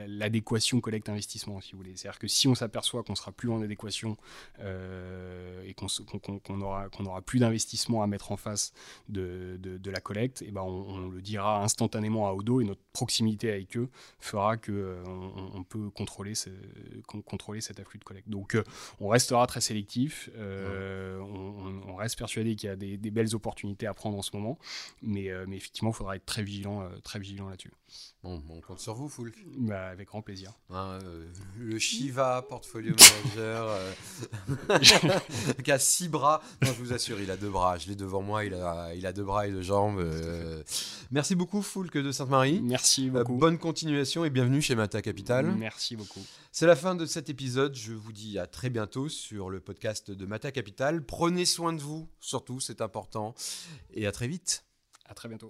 l'adéquation 0.08 0.80
collecte-investissement, 0.80 1.60
si 1.60 1.74
vous 1.74 1.80
voulez. 1.80 1.98
C'est-à-dire 1.98 2.18
que 2.18 2.30
si 2.30 2.48
on 2.48 2.56
s'aperçoit 2.56 3.04
qu'on 3.04 3.16
sera 3.16 3.34
plus 3.34 3.50
en 3.50 3.62
adéquation 3.62 4.16
et 4.60 5.74
qu'on 5.74 6.58
n'aura 6.58 6.88
qu'on 6.88 7.06
aura 7.06 7.22
plus 7.22 7.40
d'investissement 7.40 8.04
à 8.04 8.08
mettre 8.08 8.32
en 8.32 8.38
face 8.38 8.72
de, 9.10 9.60
de, 9.62 9.92
la 9.92 10.00
collecte, 10.00 10.42
et 10.42 10.46
eh 10.48 10.52
ben 10.52 10.62
on, 10.62 11.10
le 11.10 11.22
dira 11.22 11.62
instantanément 11.62 12.26
à 12.30 12.34
Odo 12.34 12.62
et 12.62 12.64
notre 12.64 12.80
proximité 12.94 13.52
avec 13.52 13.76
eux 13.76 13.90
fera 14.20 14.56
que 14.56 15.04
on, 15.06 15.64
peut 15.64 15.90
contrôler, 15.90 16.34
contrôler 17.26 17.60
cet 17.60 17.82
afflux 17.82 18.00
de 18.00 18.06
collecte. 18.06 18.30
Donc 18.30 18.58
on 19.02 19.10
restera 19.10 19.46
très 19.46 19.62
sélectif, 19.62 20.30
on, 20.62 21.96
reste 21.96 22.18
persuadé 22.18 22.56
qu'il 22.56 22.68
y 22.68 22.72
a 22.72 22.76
des, 22.76 22.98
des, 22.98 23.12
belles 23.12 23.36
opportunités 23.36 23.86
à 23.86 23.94
prendre 23.94 24.18
en 24.18 24.24
ce 24.24 24.36
moment, 24.36 24.58
mais, 25.04 25.30
mais 25.48 25.58
effectivement 25.58 25.92
il 25.92 25.96
faudra 25.96 26.16
être 26.16 26.26
très 26.26 26.42
vigilant, 26.42 26.90
très 27.04 27.20
vigilant 27.20 27.48
là-dessus. 27.48 27.72
Bon, 28.24 28.42
on 28.50 28.62
compte 28.62 28.80
sur 28.80 28.94
vous, 28.94 29.10
Foulk. 29.10 29.36
Bah, 29.58 29.88
avec 29.88 30.10
grand 30.10 30.22
plaisir. 30.22 30.54
Hein, 30.70 31.00
euh, 31.04 31.26
le 31.58 31.80
Shiva, 31.80 32.46
portfolio 32.48 32.94
manager, 32.96 33.68
euh, 34.70 34.80
qui 35.64 35.72
a 35.72 35.80
six 35.80 36.08
bras. 36.08 36.42
Non, 36.62 36.68
je 36.68 36.84
vous 36.84 36.94
assure, 36.94 37.20
il 37.20 37.32
a 37.32 37.38
deux 37.38 37.50
bras. 37.50 37.80
Je 37.80 37.88
l'ai 37.88 37.96
devant 37.96 38.22
moi, 38.22 38.46
il 38.46 38.54
a, 38.54 38.94
il 38.94 39.08
a 39.08 39.14
deux 39.14 39.24
bras 39.24 39.48
et 39.48 39.52
deux 39.52 39.64
jambes. 39.64 40.00
Euh. 41.12 41.16
Merci 41.16 41.36
beaucoup, 41.36 41.62
Foulk 41.62 41.98
de 41.98 42.12
Sainte-Marie. 42.12 42.62
Merci 42.62 43.10
beaucoup. 43.10 43.36
bonne 43.36 43.58
continuation 43.58 44.24
et 44.26 44.30
bienvenue 44.30 44.62
chez 44.62 44.76
Mata 44.76 45.02
Capital. 45.02 45.46
Merci 45.58 45.96
beaucoup. 45.96 46.22
C'est 46.52 46.66
la 46.66 46.76
fin 46.76 46.96
de 46.96 47.06
cet 47.06 47.30
épisode. 47.30 47.76
Je 47.76 47.94
vous 47.94 48.14
dis 48.14 48.40
à 48.40 48.48
très 48.48 48.70
bientôt 48.70 49.10
sur 49.10 49.50
le 49.50 49.60
podcast 49.60 50.12
de 50.12 50.26
Mata 50.26 50.52
Capital. 50.52 51.06
Prenez 51.06 51.46
soin 51.46 51.74
de 51.74 51.82
vous, 51.82 52.08
surtout, 52.20 52.60
c'est 52.60 52.82
important. 52.82 53.36
Et 53.94 54.08
à 54.08 54.12
très 54.12 54.28
vite. 54.28 54.64
À 55.06 55.14
très 55.14 55.28
bientôt. 55.28 55.50